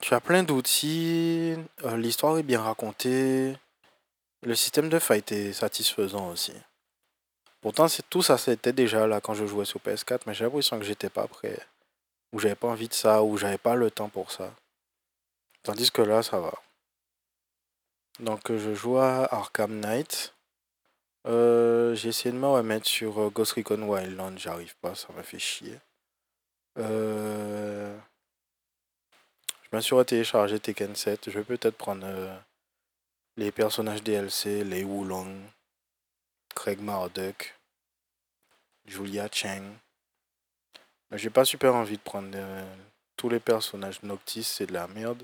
tu 0.00 0.14
as 0.14 0.20
plein 0.20 0.42
d'outils, 0.42 1.56
euh, 1.84 1.96
l'histoire 1.96 2.38
est 2.38 2.42
bien 2.42 2.62
racontée, 2.62 3.56
le 4.42 4.54
système 4.54 4.88
de 4.88 4.98
fight 4.98 5.30
est 5.32 5.52
satisfaisant 5.52 6.30
aussi. 6.30 6.54
Pourtant, 7.60 7.88
c'est 7.88 8.08
tout 8.08 8.22
ça, 8.22 8.38
c'était 8.38 8.72
déjà 8.72 9.06
là 9.06 9.20
quand 9.20 9.34
je 9.34 9.46
jouais 9.46 9.64
sur 9.64 9.80
PS4, 9.80 10.20
mais 10.26 10.34
j'ai 10.34 10.44
l'impression 10.44 10.78
que 10.78 10.84
j'étais 10.84 11.10
pas 11.10 11.26
prêt, 11.26 11.58
ou 12.32 12.38
j'avais 12.38 12.54
pas 12.54 12.68
envie 12.68 12.88
de 12.88 12.94
ça, 12.94 13.22
ou 13.22 13.36
j'avais 13.36 13.58
pas 13.58 13.74
le 13.74 13.90
temps 13.90 14.08
pour 14.08 14.30
ça. 14.30 14.52
Tandis 15.62 15.90
que 15.90 16.02
là, 16.02 16.22
ça 16.22 16.40
va. 16.40 16.54
Donc, 18.20 18.50
euh, 18.50 18.58
je 18.58 18.74
joue 18.74 18.98
à 18.98 19.32
Arkham 19.32 19.78
Knight. 19.78 20.34
Euh, 21.26 21.94
j'ai 21.94 22.08
essayé 22.08 22.32
de 22.32 22.38
me 22.38 22.46
remettre 22.46 22.86
sur 22.86 23.20
euh, 23.20 23.30
Ghost 23.30 23.52
Recon 23.52 23.82
Wildland. 23.82 24.38
J'arrive 24.38 24.74
pas, 24.80 24.94
ça 24.94 25.08
m'a 25.14 25.22
fait 25.22 25.38
chier. 25.38 25.78
Je 29.70 29.76
me 29.76 29.82
suis 29.82 30.04
téléchargé 30.06 30.58
Tekken 30.58 30.96
7. 30.96 31.30
Je 31.30 31.38
vais 31.38 31.44
peut-être 31.44 31.76
prendre 31.76 32.06
les 33.36 33.52
personnages 33.52 34.02
DLC, 34.02 34.64
les 34.64 34.82
Wulong, 34.82 35.42
Craig 36.54 36.80
Marduk, 36.80 37.54
Julia 38.86 39.28
Cheng. 39.30 39.64
Mais 41.10 41.18
j'ai 41.18 41.28
pas 41.28 41.44
super 41.44 41.74
envie 41.74 41.98
de 41.98 42.02
prendre 42.02 42.36
tous 43.16 43.28
les 43.28 43.40
personnages. 43.40 44.02
Noctis, 44.02 44.44
c'est 44.44 44.66
de 44.66 44.72
la 44.72 44.88
merde. 44.88 45.22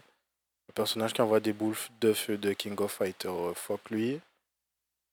Le 0.68 0.72
personnage 0.74 1.14
qui 1.14 1.22
envoie 1.22 1.40
des 1.40 1.54
boules 1.54 1.76
de 2.00 2.12
feu 2.12 2.37
de 2.37 2.52
King 2.52 2.78
of 2.80 2.92
Fighter, 2.92 3.28
euh, 3.28 3.54
fuck 3.54 3.90
lui. 3.90 4.20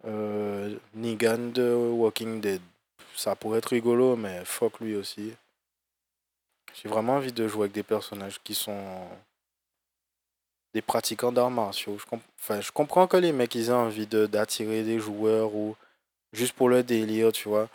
Euh, 0.06 0.78
Negan 0.94 1.52
de 1.52 1.74
Walking 1.74 2.41
Dead, 2.41 2.62
ça 3.15 3.36
pourrait 3.36 3.60
être 3.60 3.67
rigolo, 3.67 4.15
mais 4.15 4.44
fuck 4.46 4.80
lui 4.80 4.96
aussi. 4.96 5.34
J'ai 6.74 6.90
vraiment 6.90 7.16
envie 7.16 7.32
de 7.32 7.48
jouer 7.48 7.64
avec 7.64 7.74
des 7.74 7.84
personnages 7.84 8.40
qui 8.44 8.56
sont 8.56 9.08
des 10.74 10.82
pratiquants 10.82 11.32
d'arts 11.32 11.52
martiaux. 11.52 11.98
Je, 11.98 12.06
enfin, 12.40 12.62
je 12.62 12.72
comprends 12.72 13.08
que 13.08 13.18
les 13.18 13.32
mecs 13.32 13.54
ils 13.56 13.70
aient 13.70 13.74
envie 13.74 14.08
d'attirer 14.08 14.84
des 14.84 15.00
joueurs 15.00 15.54
ou 15.54 15.76
juste 16.34 16.54
pour 16.54 16.70
le 16.70 16.84
délire, 16.84 17.32
tu 17.32 17.50
vois. 17.50 17.68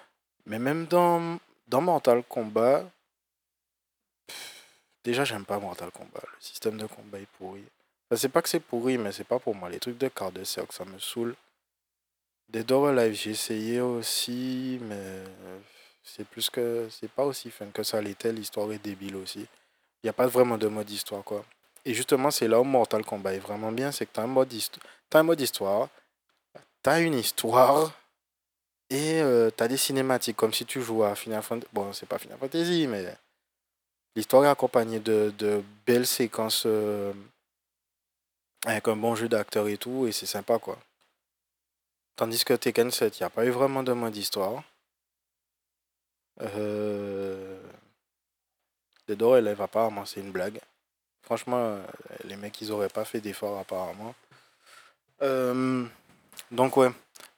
Mais 0.47 0.59
même 0.59 0.87
dans, 0.87 1.39
dans 1.69 1.81
Mortal 1.81 2.23
Kombat, 2.29 2.85
Déjà, 5.07 5.23
j'aime 5.25 5.45
pas 5.45 5.61
Mortal 5.61 5.93
Kombat. 5.93 6.21
Le 6.21 6.41
système 6.41 6.79
de 6.79 6.87
combat 6.87 7.21
est 7.21 7.29
pourri. 7.39 7.63
Enfin, 8.11 8.19
c'est 8.21 8.29
pas 8.29 8.43
que 8.43 8.49
c'est 8.49 8.59
pourri, 8.59 8.99
mais 8.99 9.13
c'est 9.13 9.23
pas 9.23 9.39
pour 9.39 9.55
moi. 9.55 9.71
Les 9.71 9.79
trucs 9.79 9.99
de 9.99 10.09
quart 10.09 10.33
de 10.33 10.43
cercle, 10.43 10.75
ça 10.75 10.85
me 10.85 10.99
saoule. 10.99 11.37
Dead 12.49 12.73
or 12.73 12.89
Alive, 12.89 13.15
j'ai 13.15 13.31
essayé 13.31 13.81
aussi, 13.81 14.81
mais 14.83 15.23
c'est 16.07 16.27
plus 16.27 16.49
que. 16.49 16.89
C'est 16.91 17.11
pas 17.11 17.25
aussi 17.25 17.51
fun 17.51 17.67
que 17.75 17.83
ça 17.83 18.01
l'était. 18.01 18.33
L'histoire 18.33 18.73
est 18.73 18.79
débile 18.79 19.17
aussi. 19.17 19.41
Il 19.41 20.07
n'y 20.07 20.11
a 20.11 20.15
pas 20.15 20.27
vraiment 20.27 20.57
de 20.57 20.69
mode 20.69 20.89
histoire, 20.89 21.25
quoi. 21.25 21.45
Et 21.85 21.95
justement, 21.95 22.31
c'est 22.31 22.49
là 22.49 22.61
où 22.61 22.65
Mortal 22.65 23.05
Kombat 23.05 23.35
est 23.35 23.39
vraiment 23.39 23.73
bien 23.73 23.93
c'est 23.93 24.07
que 24.07 24.13
tu 24.13 24.21
as, 24.21 24.25
un 24.25 24.27
mode 24.27 24.53
un 25.13 25.23
mode 25.23 25.41
histoire, 25.41 25.89
tu 26.83 26.91
as 26.91 27.01
une 27.01 27.15
histoire. 27.15 27.93
Et 28.89 29.21
euh, 29.21 29.51
tu 29.57 29.65
as 29.65 29.69
des 29.69 29.77
cinématiques, 29.77 30.37
comme 30.37 30.53
si 30.53 30.65
tu 30.65 30.81
jouais 30.81 31.09
à 31.09 31.17
Final 31.17 31.43
Fantasy. 31.43 31.69
Bon, 31.73 31.93
c'est 31.93 32.07
pas 32.07 32.19
Final 32.19 32.39
Fantasy, 32.39 32.87
mais 32.87 33.17
L'histoire 34.15 34.45
est 34.45 34.49
accompagnée 34.49 35.01
de, 35.01 35.35
de 35.37 35.63
belles 35.85 36.07
séquences 36.07 36.63
euh, 36.67 37.13
avec 38.65 38.89
un 38.89 38.97
bon 38.97 39.15
jeu 39.15 39.29
d'acteurs 39.29 39.69
et 39.69 39.77
tout, 39.77 40.07
et 40.07 40.13
c'est 40.13 40.25
sympa 40.27 40.59
quoi. 40.59 40.79
Tandis 42.17 42.45
que 42.45 42.55
Tekken 42.55 42.91
7, 42.91 43.19
il 43.19 43.23
n'y 43.23 43.27
a 43.27 43.31
pas 43.31 43.45
eu 43.45 43.51
vraiment 43.51 43.83
de 43.83 43.93
mode 43.93 44.15
d'histoire. 44.15 44.63
Euh... 46.41 47.61
Dead 49.09 49.23
élève 49.23 49.63
apparemment, 49.63 50.05
c'est 50.05 50.21
une 50.21 50.33
blague. 50.33 50.61
Franchement, 51.23 51.59
euh, 51.59 51.83
les 52.25 52.37
mecs, 52.37 52.61
ils 52.61 52.73
auraient 52.73 52.89
pas 52.89 53.05
fait 53.05 53.21
d'effort 53.21 53.59
apparemment. 53.59 54.15
Euh, 55.23 55.85
donc 56.51 56.77
ouais, 56.77 56.91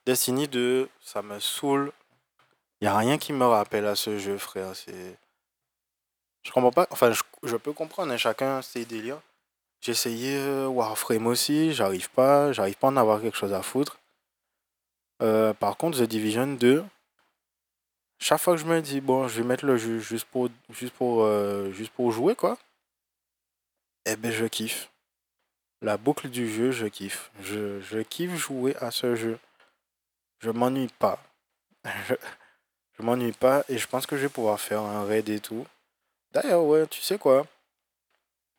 Destiny 0.07 0.49
2, 0.49 0.89
ça 1.01 1.23
me 1.23 1.39
saoule. 1.39 1.93
Il 2.81 2.89
a 2.89 2.97
rien 2.97 3.19
qui 3.19 3.33
me 3.33 3.45
rappelle 3.45 3.87
à 3.87 3.97
ce 3.97 4.19
jeu, 4.19 4.39
frère. 4.39 4.75
C'est 4.75 5.17
comprends 6.53 6.71
pas. 6.71 6.87
Enfin, 6.91 7.13
je, 7.13 7.23
je 7.43 7.57
peux 7.57 7.73
comprendre, 7.73 8.13
hein, 8.13 8.17
chacun 8.17 8.63
ses 8.63 8.85
délires. 8.85 9.21
J'ai 9.81 9.93
essayé 9.93 10.37
euh, 10.37 10.67
Warframe 10.67 11.27
aussi, 11.27 11.73
j'arrive 11.73 12.11
pas, 12.11 12.53
j'arrive 12.53 12.77
pas 12.77 12.89
à 12.89 12.91
en 12.91 12.97
avoir 12.97 13.21
quelque 13.21 13.37
chose 13.37 13.53
à 13.53 13.63
foutre. 13.63 13.99
Par 15.19 15.77
contre, 15.77 15.99
The 15.99 16.03
Division 16.03 16.47
2, 16.47 16.85
chaque 18.19 18.41
fois 18.41 18.55
que 18.55 18.61
je 18.61 18.67
me 18.67 18.81
dis, 18.81 19.01
bon, 19.01 19.29
je 19.29 19.41
vais 19.41 19.47
mettre 19.47 19.65
le 19.65 19.77
jeu 19.77 19.99
juste 19.99 20.27
pour, 20.27 20.49
juste 20.71 20.95
pour, 20.95 21.23
euh, 21.23 21.71
juste 21.73 21.93
pour 21.93 22.11
jouer, 22.13 22.35
quoi, 22.35 22.59
eh 24.07 24.17
ben, 24.17 24.33
je 24.33 24.47
kiffe. 24.47 24.91
La 25.83 25.97
boucle 25.97 26.29
du 26.29 26.49
jeu, 26.49 26.73
je 26.73 26.87
kiffe. 26.87 27.31
Je, 27.43 27.81
je 27.81 27.99
kiffe 28.01 28.35
jouer 28.35 28.75
à 28.77 28.91
ce 28.91 29.15
jeu. 29.15 29.39
Je 30.41 30.51
m'ennuie 30.51 30.91
pas. 30.99 31.23
je, 32.09 32.15
je 32.99 33.03
m'ennuie 33.03 33.33
pas 33.33 33.65
et 33.69 33.79
je 33.79 33.87
pense 33.87 34.07
que 34.07 34.17
je 34.17 34.23
vais 34.23 34.29
pouvoir 34.29 34.61
faire 34.61 34.81
un 34.81 35.05
raid 35.05 35.29
et 35.29 35.41
tout. 35.41 35.67
D'ailleurs, 36.33 36.65
ouais, 36.65 36.87
tu 36.87 37.01
sais 37.01 37.19
quoi? 37.19 37.47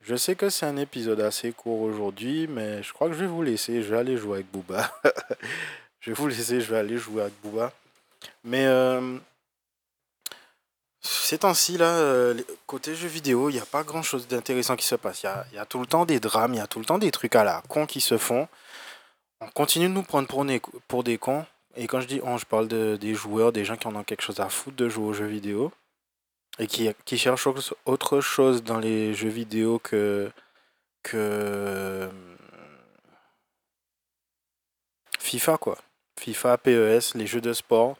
Je 0.01 0.15
sais 0.15 0.35
que 0.35 0.49
c'est 0.49 0.65
un 0.65 0.77
épisode 0.77 1.19
assez 1.19 1.51
court 1.51 1.81
aujourd'hui, 1.81 2.47
mais 2.47 2.81
je 2.81 2.93
crois 2.93 3.07
que 3.07 3.13
je 3.13 3.19
vais 3.19 3.27
vous 3.27 3.43
laisser. 3.43 3.83
Je 3.83 3.89
vais 3.93 3.99
aller 3.99 4.17
jouer 4.17 4.35
avec 4.35 4.51
Booba. 4.51 4.89
je 5.99 6.11
vais 6.11 6.15
vous 6.15 6.27
laisser, 6.27 6.61
je 6.61 6.71
vais 6.71 6.79
aller 6.79 6.97
jouer 6.97 7.23
avec 7.23 7.33
Booba. 7.41 7.73
Mais 8.43 8.65
euh, 8.65 9.17
ces 11.01 11.37
temps-ci, 11.37 11.77
là, 11.77 11.97
euh, 11.97 12.41
côté 12.67 12.93
jeux 12.93 13.07
vidéo, 13.07 13.49
il 13.49 13.53
n'y 13.53 13.59
a 13.59 13.65
pas 13.65 13.83
grand-chose 13.83 14.27
d'intéressant 14.27 14.75
qui 14.75 14.85
se 14.85 14.95
passe. 14.95 15.23
Il 15.23 15.55
y 15.55 15.59
a, 15.59 15.65
tout 15.65 15.79
le 15.79 15.85
temps 15.85 16.05
des 16.05 16.19
drames, 16.19 16.53
il 16.53 16.57
y 16.57 16.61
a 16.61 16.67
tout 16.67 16.79
le 16.79 16.85
temps 16.85 16.97
des 16.97 17.11
trucs 17.11 17.35
à 17.35 17.43
la 17.43 17.63
con 17.69 17.85
qui 17.85 18.01
se 18.01 18.17
font. 18.17 18.47
On 19.39 19.47
continue 19.47 19.87
de 19.87 19.93
nous 19.93 20.03
prendre 20.03 20.27
pour, 20.27 20.45
pour 20.87 21.03
des 21.03 21.17
cons. 21.17 21.45
Et 21.75 21.87
quand 21.87 22.01
je 22.01 22.07
dis 22.07 22.19
on, 22.23 22.37
je 22.37 22.45
parle 22.45 22.67
de, 22.67 22.97
des 22.99 23.13
joueurs, 23.13 23.53
des 23.53 23.63
gens 23.63 23.77
qui 23.77 23.87
en 23.87 23.95
ont 23.95 24.03
quelque 24.03 24.23
chose 24.23 24.39
à 24.41 24.49
foutre 24.49 24.75
de 24.75 24.89
jouer 24.89 25.05
aux 25.05 25.13
jeux 25.13 25.27
vidéo 25.27 25.71
et 26.57 26.67
qui, 26.67 26.89
qui 27.05 27.17
cherchent 27.17 27.47
autre 27.85 28.19
chose 28.21 28.63
dans 28.63 28.79
les 28.79 29.13
jeux 29.13 29.29
vidéo 29.29 29.79
que, 29.79 30.29
que 31.03 32.09
FIFA, 35.19 35.57
quoi. 35.57 35.77
FIFA, 36.19 36.57
PES, 36.57 37.15
les 37.15 37.27
jeux 37.27 37.39
de 37.39 37.53
sport. 37.53 37.95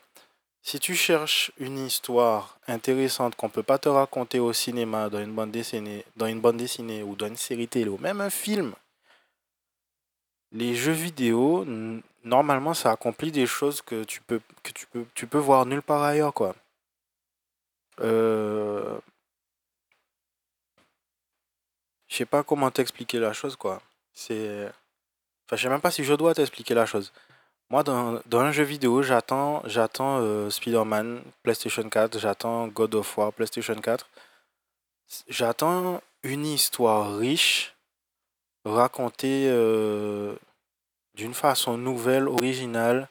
Si 0.62 0.80
tu 0.80 0.95
cherches 0.95 1.52
une 1.58 1.80
histoire 1.80 2.60
intéressante 2.67 3.36
qu'on 3.36 3.50
peut 3.50 3.63
pas 3.63 3.78
te 3.80 3.89
raconter 3.89 4.39
au 4.39 4.54
cinéma, 4.54 5.10
dans 5.10 5.19
une 5.19 5.34
bande 5.34 5.52
dessinée, 5.52 6.06
dans 6.15 6.28
une 6.28 6.41
dessinée 6.58 7.02
ou 7.04 7.15
dans 7.15 7.28
une 7.28 7.38
série 7.38 7.67
télé 7.67 7.89
ou 7.89 7.98
même 7.98 8.22
un 8.22 8.30
film, 8.30 8.74
les 10.52 10.76
jeux 10.76 10.91
vidéo, 10.91 11.65
normalement, 12.24 12.74
ça 12.74 12.91
accomplit 12.91 13.32
des 13.32 13.45
choses 13.48 13.82
que 13.82 14.04
tu 14.04 14.22
peux, 14.22 14.41
que 14.63 14.72
tu 14.72 14.88
peux, 14.88 15.06
tu 15.13 15.28
peux 15.28 15.38
voir 15.38 15.65
nulle 15.65 15.82
part 15.82 16.04
ailleurs, 16.04 16.34
quoi. 16.34 16.56
Euh... 18.02 19.00
Je 22.08 22.15
sais 22.15 22.26
pas 22.26 22.43
comment 22.43 22.72
t'expliquer 22.72 23.19
la 23.19 23.34
chose, 23.34 23.56
quoi. 23.56 23.82
C'est... 24.13 24.65
Enfin, 25.45 25.56
je 25.56 25.63
sais 25.63 25.69
même 25.69 25.82
pas 25.82 25.91
si 25.91 26.04
je 26.04 26.13
dois 26.13 26.34
t'expliquer 26.34 26.74
la 26.74 26.86
chose. 26.86 27.12
Moi, 27.71 27.84
dans, 27.84 28.19
un 28.32 28.51
jeu 28.51 28.63
vidéo, 28.63 29.03
j'attends, 29.03 29.62
j'attends 29.65 30.17
euh, 30.21 30.49
Spider-Man, 30.49 31.21
PlayStation 31.43 31.88
4, 31.88 32.17
j'attends 32.17 32.67
God 32.67 32.95
of 32.95 33.15
War, 33.15 33.32
PlayStation 33.32 33.75
4. 33.75 34.10
J'attends 35.27 36.01
une 36.23 36.47
histoire 36.47 37.15
riche, 37.17 37.75
racontée 38.65 39.47
euh, 39.49 40.36
d'une 41.13 41.36
façon 41.36 41.77
nouvelle, 41.77 42.27
originale, 42.27 43.08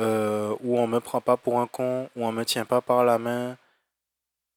euh, 0.00 0.56
où 0.60 0.76
on 0.78 0.88
me 0.88 0.98
prend 0.98 1.20
pas 1.20 1.36
pour 1.36 1.60
un 1.60 1.68
con, 1.68 2.10
où 2.16 2.24
on 2.24 2.32
me 2.32 2.44
tient 2.44 2.64
pas 2.64 2.80
par 2.80 3.04
la 3.04 3.18
main, 3.18 3.56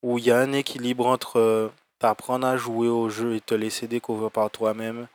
où 0.02 0.18
il 0.18 0.26
y 0.26 0.32
a 0.32 0.40
un 0.40 0.52
équilibre 0.54 1.06
entre 1.06 1.40
euh, 1.40 1.70
t'apprendre 2.00 2.48
à 2.48 2.58
jouer 2.58 2.88
au 2.88 3.10
jeu 3.10 3.36
et 3.36 3.42
te 3.42 3.54
laisser 3.54 3.88
découvrir 3.88 4.32
par 4.32 4.50
toi-même. 4.50 5.08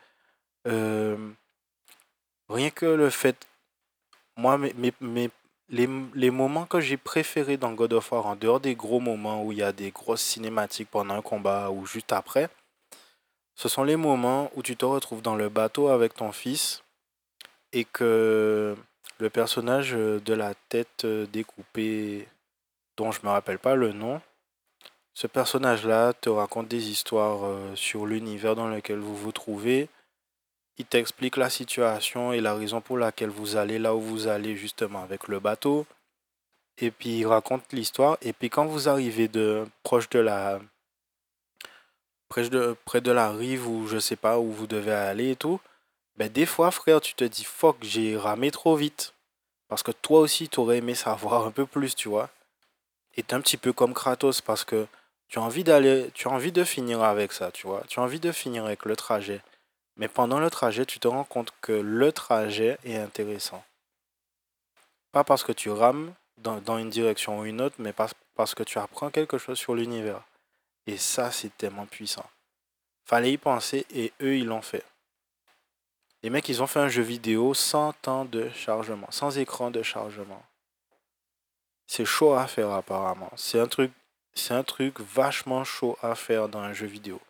Rien 2.48 2.70
que 2.70 2.86
le 2.86 3.10
fait, 3.10 3.36
moi, 4.36 4.58
les, 5.68 6.30
moments 6.30 6.66
que 6.66 6.80
j'ai 6.80 6.96
préférés 6.96 7.56
dans 7.56 7.72
God 7.72 7.94
of 7.94 8.12
War, 8.12 8.26
en 8.26 8.36
dehors 8.36 8.60
des 8.60 8.74
gros 8.74 9.00
moments 9.00 9.42
où 9.42 9.52
il 9.52 9.58
y 9.58 9.62
a 9.62 9.72
des 9.72 9.90
grosses 9.90 10.22
cinématiques 10.22 10.90
pendant 10.90 11.14
un 11.14 11.22
combat 11.22 11.70
ou 11.70 11.86
juste 11.86 12.12
après, 12.12 12.48
ce 13.54 13.68
sont 13.68 13.84
les 13.84 13.96
moments 13.96 14.50
où 14.54 14.62
tu 14.62 14.76
te 14.76 14.84
retrouves 14.84 15.22
dans 15.22 15.34
le 15.34 15.48
bateau 15.48 15.88
avec 15.88 16.14
ton 16.14 16.32
fils 16.32 16.82
et 17.72 17.84
que 17.84 18.76
le 19.18 19.30
personnage 19.30 19.92
de 19.92 20.34
la 20.34 20.54
tête 20.68 21.06
découpée, 21.06 22.28
dont 22.96 23.12
je 23.12 23.20
me 23.22 23.28
rappelle 23.28 23.58
pas 23.58 23.74
le 23.74 23.92
nom, 23.92 24.20
ce 25.16 25.26
personnage-là 25.26 26.12
te 26.12 26.28
raconte 26.28 26.68
des 26.68 26.90
histoires 26.90 27.46
euh, 27.46 27.74
sur 27.74 28.04
l'univers 28.04 28.54
dans 28.54 28.68
lequel 28.68 28.98
vous 28.98 29.16
vous 29.16 29.32
trouvez. 29.32 29.88
Il 30.78 30.84
t'explique 30.84 31.36
la 31.36 31.48
situation 31.48 32.32
et 32.32 32.40
la 32.40 32.54
raison 32.54 32.80
pour 32.80 32.98
laquelle 32.98 33.30
vous 33.30 33.56
allez 33.56 33.78
là 33.78 33.94
où 33.94 34.00
vous 34.00 34.26
allez 34.26 34.56
justement 34.56 35.02
avec 35.02 35.28
le 35.28 35.40
bateau. 35.40 35.86
Et 36.78 36.90
puis 36.90 37.18
il 37.20 37.26
raconte 37.26 37.72
l'histoire. 37.72 38.18
Et 38.20 38.32
puis 38.32 38.50
quand 38.50 38.66
vous 38.66 38.88
arrivez 38.88 39.28
de 39.28 39.66
proche 39.82 40.08
de 40.10 40.18
la 40.18 40.60
près 42.28 42.48
de, 42.48 42.76
près 42.84 43.00
de 43.00 43.12
la 43.12 43.30
rive 43.32 43.66
ou 43.68 43.86
je 43.86 43.98
sais 43.98 44.16
pas 44.16 44.38
où 44.38 44.52
vous 44.52 44.66
devez 44.66 44.92
aller 44.92 45.30
et 45.30 45.36
tout, 45.36 45.60
ben 46.16 46.28
des 46.30 46.46
fois 46.46 46.70
frère 46.70 47.00
tu 47.00 47.14
te 47.14 47.24
dis 47.24 47.44
fuck 47.44 47.78
j'ai 47.82 48.16
ramé 48.16 48.50
trop 48.50 48.76
vite. 48.76 49.14
Parce 49.68 49.82
que 49.82 49.92
toi 49.92 50.20
aussi 50.20 50.48
tu 50.48 50.60
aurais 50.60 50.78
aimé 50.78 50.94
savoir 50.94 51.46
un 51.46 51.50
peu 51.52 51.66
plus 51.66 51.94
tu 51.94 52.08
vois. 52.08 52.30
Et 53.16 53.24
un 53.30 53.40
petit 53.40 53.56
peu 53.56 53.72
comme 53.72 53.94
Kratos 53.94 54.42
parce 54.42 54.64
que 54.64 54.86
tu 55.28 55.38
as 55.38 55.42
envie 55.42 55.64
d'aller, 55.64 56.10
tu 56.14 56.28
as 56.28 56.30
envie 56.30 56.52
de 56.52 56.64
finir 56.64 57.02
avec 57.02 57.32
ça, 57.32 57.50
tu 57.50 57.66
vois. 57.66 57.82
Tu 57.88 57.98
as 57.98 58.02
envie 58.02 58.20
de 58.20 58.32
finir 58.32 58.64
avec 58.64 58.84
le 58.84 58.94
trajet. 58.94 59.40
Mais 59.96 60.08
pendant 60.08 60.38
le 60.38 60.50
trajet, 60.50 60.84
tu 60.84 61.00
te 61.00 61.08
rends 61.08 61.24
compte 61.24 61.52
que 61.60 61.72
le 61.72 62.12
trajet 62.12 62.78
est 62.84 62.96
intéressant. 62.96 63.64
Pas 65.12 65.24
parce 65.24 65.42
que 65.42 65.52
tu 65.52 65.70
rames 65.70 66.12
dans, 66.38 66.78
une 66.78 66.90
direction 66.90 67.40
ou 67.40 67.44
une 67.44 67.60
autre, 67.62 67.76
mais 67.78 67.92
parce, 67.92 68.54
que 68.54 68.62
tu 68.62 68.78
apprends 68.78 69.10
quelque 69.10 69.38
chose 69.38 69.58
sur 69.58 69.74
l'univers. 69.74 70.22
Et 70.86 70.98
ça, 70.98 71.30
c'est 71.30 71.56
tellement 71.56 71.86
puissant. 71.86 72.28
Fallait 73.04 73.32
y 73.32 73.38
penser 73.38 73.86
et 73.90 74.12
eux, 74.20 74.36
ils 74.36 74.46
l'ont 74.46 74.62
fait. 74.62 74.84
Les 76.22 76.30
mecs, 76.30 76.48
ils 76.48 76.62
ont 76.62 76.66
fait 76.66 76.80
un 76.80 76.88
jeu 76.88 77.02
vidéo 77.02 77.54
sans 77.54 77.92
temps 77.94 78.24
de 78.24 78.50
chargement, 78.50 79.10
sans 79.10 79.38
écran 79.38 79.70
de 79.70 79.82
chargement. 79.82 80.42
C'est 81.86 82.04
chaud 82.04 82.34
à 82.34 82.46
faire 82.46 82.70
apparemment. 82.72 83.30
C'est 83.36 83.60
un 83.60 83.68
c'est 84.34 84.54
un 84.54 84.64
truc 84.64 85.00
vachement 85.00 85.64
chaud 85.64 85.96
à 86.02 86.14
faire 86.14 86.48
dans 86.48 86.58
un 86.58 86.72
jeu 86.72 86.86
vidéo. 86.86 87.20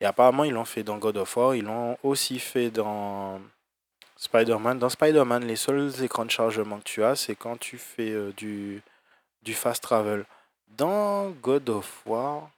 Et 0.00 0.04
apparemment, 0.04 0.44
ils 0.44 0.52
l'ont 0.52 0.64
fait 0.64 0.82
dans 0.82 0.98
God 0.98 1.16
of 1.16 1.36
War, 1.36 1.54
ils 1.54 1.64
l'ont 1.64 1.96
aussi 2.02 2.38
fait 2.38 2.70
dans 2.70 3.40
Spider-Man. 4.16 4.78
Dans 4.78 4.88
Spider-Man, 4.88 5.44
les 5.46 5.56
seuls 5.56 6.02
écrans 6.02 6.24
de 6.24 6.30
chargement 6.30 6.78
que 6.78 6.84
tu 6.84 7.02
as, 7.02 7.16
c'est 7.16 7.36
quand 7.36 7.56
tu 7.56 7.78
fais 7.78 8.10
euh, 8.10 8.32
du, 8.32 8.82
du 9.42 9.54
fast 9.54 9.82
travel. 9.82 10.26
Dans 10.68 11.30
God 11.30 11.68
of 11.70 12.06
War, 12.06 12.50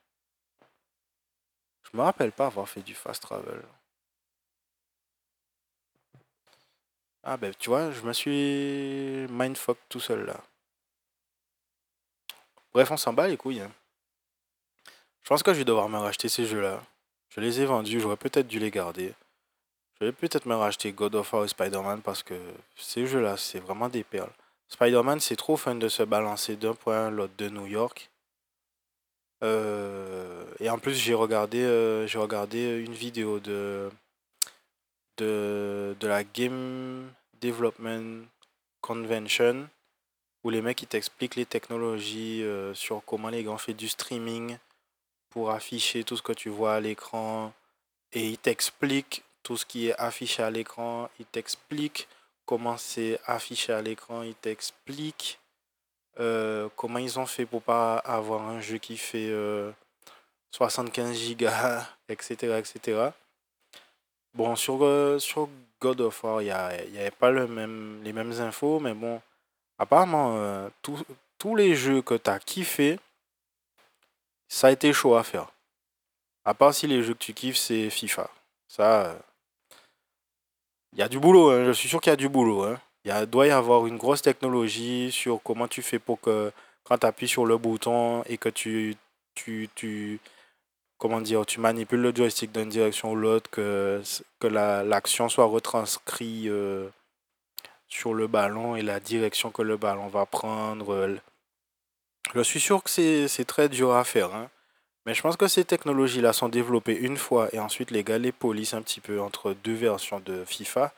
je 1.90 1.96
me 1.96 2.02
rappelle 2.02 2.32
pas 2.32 2.46
avoir 2.46 2.68
fait 2.68 2.82
du 2.82 2.94
fast 2.94 3.22
travel. 3.22 3.62
Ah 7.22 7.36
ben 7.36 7.52
tu 7.58 7.68
vois, 7.68 7.90
je 7.92 8.00
me 8.02 8.12
suis 8.12 9.26
mindfuck 9.28 9.78
tout 9.88 10.00
seul 10.00 10.24
là. 10.24 10.40
Bref, 12.72 12.90
on 12.90 12.96
s'en 12.96 13.12
bat 13.12 13.28
les 13.28 13.36
couilles. 13.36 13.60
Hein. 13.60 13.70
Je 15.22 15.28
pense 15.28 15.42
que 15.42 15.52
je 15.52 15.58
vais 15.58 15.64
devoir 15.64 15.88
me 15.88 15.98
racheter 15.98 16.28
ces 16.28 16.46
jeux-là. 16.46 16.80
Je 17.38 17.42
les 17.44 17.60
ai 17.60 17.66
vendus, 17.66 18.00
j'aurais 18.00 18.16
peut-être 18.16 18.48
dû 18.48 18.58
les 18.58 18.72
garder. 18.72 19.14
Je 20.00 20.06
vais 20.06 20.10
peut-être 20.10 20.46
me 20.46 20.56
racheter 20.56 20.90
God 20.90 21.14
of 21.14 21.32
War 21.32 21.44
et 21.44 21.48
Spider-Man 21.48 22.02
parce 22.02 22.24
que 22.24 22.34
ces 22.74 23.06
jeux-là, 23.06 23.36
c'est 23.36 23.60
vraiment 23.60 23.88
des 23.88 24.02
perles. 24.02 24.32
Spider-Man, 24.66 25.20
c'est 25.20 25.36
trop 25.36 25.56
fun 25.56 25.76
de 25.76 25.88
se 25.88 26.02
balancer 26.02 26.56
d'un 26.56 26.74
point 26.74 27.06
à 27.06 27.10
l'autre 27.10 27.34
de 27.38 27.48
New 27.48 27.66
York. 27.66 28.10
Euh, 29.44 30.44
et 30.58 30.68
en 30.68 30.80
plus, 30.80 30.94
j'ai 30.94 31.14
regardé, 31.14 31.62
euh, 31.62 32.08
j'ai 32.08 32.18
regardé 32.18 32.80
une 32.84 32.94
vidéo 32.94 33.38
de, 33.38 33.88
de, 35.18 35.94
la 36.02 36.24
Game 36.24 37.08
Development 37.40 38.26
Convention 38.80 39.68
où 40.42 40.50
les 40.50 40.60
mecs 40.60 40.82
ils 40.82 40.88
t'expliquent 40.88 41.36
les 41.36 41.46
technologies 41.46 42.42
euh, 42.42 42.74
sur 42.74 43.00
comment 43.06 43.28
les 43.28 43.44
gars 43.44 43.52
ont 43.52 43.58
fait 43.58 43.74
du 43.74 43.86
streaming 43.86 44.58
pour 45.38 45.52
afficher 45.52 46.02
tout 46.02 46.16
ce 46.16 46.22
que 46.22 46.32
tu 46.32 46.48
vois 46.48 46.74
à 46.74 46.80
l'écran 46.80 47.52
et 48.12 48.26
ils 48.30 48.38
t'expliquent 48.38 49.22
tout 49.44 49.56
ce 49.56 49.64
qui 49.64 49.86
est 49.86 49.94
affiché 49.96 50.42
à 50.42 50.50
l'écran, 50.50 51.08
ils 51.20 51.26
t'expliquent 51.26 52.08
comment 52.44 52.76
c'est 52.76 53.20
affiché 53.24 53.72
à 53.72 53.80
l'écran, 53.80 54.22
ils 54.22 54.34
t'expliquent 54.34 55.38
euh, 56.18 56.68
comment 56.74 56.98
ils 56.98 57.20
ont 57.20 57.26
fait 57.26 57.46
pour 57.46 57.62
pas 57.62 57.98
avoir 57.98 58.48
un 58.48 58.60
jeu 58.60 58.78
qui 58.78 58.96
fait 58.96 59.30
75 60.50 61.08
euh, 61.08 61.12
gigas, 61.12 61.86
etc. 62.08 62.58
etc. 62.58 63.10
Bon, 64.34 64.56
sur, 64.56 64.80
sur 65.20 65.48
God 65.80 66.00
of 66.00 66.24
War, 66.24 66.42
il 66.42 66.46
n'y 66.46 66.98
avait 66.98 67.12
pas 67.12 67.30
le 67.30 67.46
même, 67.46 68.00
les 68.02 68.12
mêmes 68.12 68.32
infos, 68.40 68.80
mais 68.80 68.92
bon, 68.92 69.20
Apparemment, 69.78 70.34
euh, 70.36 70.68
tous 71.38 71.54
les 71.54 71.76
jeux 71.76 72.02
que 72.02 72.14
tu 72.14 72.28
as 72.28 72.40
kiffé, 72.40 72.98
ça 74.48 74.68
a 74.68 74.70
été 74.70 74.92
chaud 74.92 75.14
à 75.14 75.22
faire. 75.22 75.52
À 76.44 76.54
part 76.54 76.74
si 76.74 76.86
les 76.86 77.02
jeux 77.02 77.14
que 77.14 77.18
tu 77.18 77.34
kiffes, 77.34 77.58
c'est 77.58 77.90
FIFA. 77.90 78.30
Ça, 78.68 79.16
il 80.92 80.98
y 80.98 81.02
a 81.02 81.08
du 81.08 81.18
boulot, 81.18 81.50
hein. 81.50 81.64
je 81.66 81.72
suis 81.72 81.88
sûr 81.88 82.00
qu'il 82.00 82.10
y 82.10 82.12
a 82.12 82.16
du 82.16 82.28
boulot. 82.28 82.64
Hein. 82.64 82.80
Il 83.04 83.26
doit 83.26 83.46
y 83.46 83.50
avoir 83.50 83.86
une 83.86 83.96
grosse 83.96 84.22
technologie 84.22 85.12
sur 85.12 85.40
comment 85.42 85.68
tu 85.68 85.82
fais 85.82 85.98
pour 85.98 86.20
que 86.20 86.52
quand 86.84 86.98
tu 86.98 87.06
appuies 87.06 87.28
sur 87.28 87.46
le 87.46 87.56
bouton 87.58 88.22
et 88.24 88.38
que 88.38 88.48
tu, 88.48 88.96
tu, 89.34 89.68
tu, 89.74 90.20
comment 90.98 91.20
dire, 91.20 91.46
tu 91.46 91.60
manipules 91.60 92.00
le 92.00 92.14
joystick 92.14 92.52
d'une 92.52 92.68
direction 92.68 93.12
ou 93.12 93.16
l'autre, 93.16 93.50
que, 93.50 94.02
que 94.40 94.46
l'action 94.46 95.28
soit 95.28 95.44
retranscrite 95.44 96.48
euh, 96.48 96.88
sur 97.88 98.14
le 98.14 98.26
ballon 98.26 98.76
et 98.76 98.82
la 98.82 99.00
direction 99.00 99.50
que 99.50 99.62
le 99.62 99.76
ballon 99.76 100.08
va 100.08 100.26
prendre. 100.26 101.18
Je 102.34 102.40
suis 102.42 102.60
sûr 102.60 102.82
que 102.82 102.90
c'est 102.90 103.44
très 103.44 103.68
dur 103.68 103.92
à 103.94 104.04
faire. 104.04 104.34
Hein. 104.34 104.50
Mais 105.06 105.14
je 105.14 105.22
pense 105.22 105.36
que 105.36 105.48
ces 105.48 105.64
technologies-là 105.64 106.32
sont 106.32 106.48
développées 106.48 106.96
une 106.96 107.16
fois 107.16 107.48
et 107.52 107.58
ensuite 107.58 107.90
les 107.90 108.04
gars 108.04 108.18
les 108.18 108.32
polissent 108.32 108.74
un 108.74 108.82
petit 108.82 109.00
peu 109.00 109.20
entre 109.20 109.54
deux 109.54 109.74
versions 109.74 110.20
de 110.20 110.44
FIFA. 110.44 110.92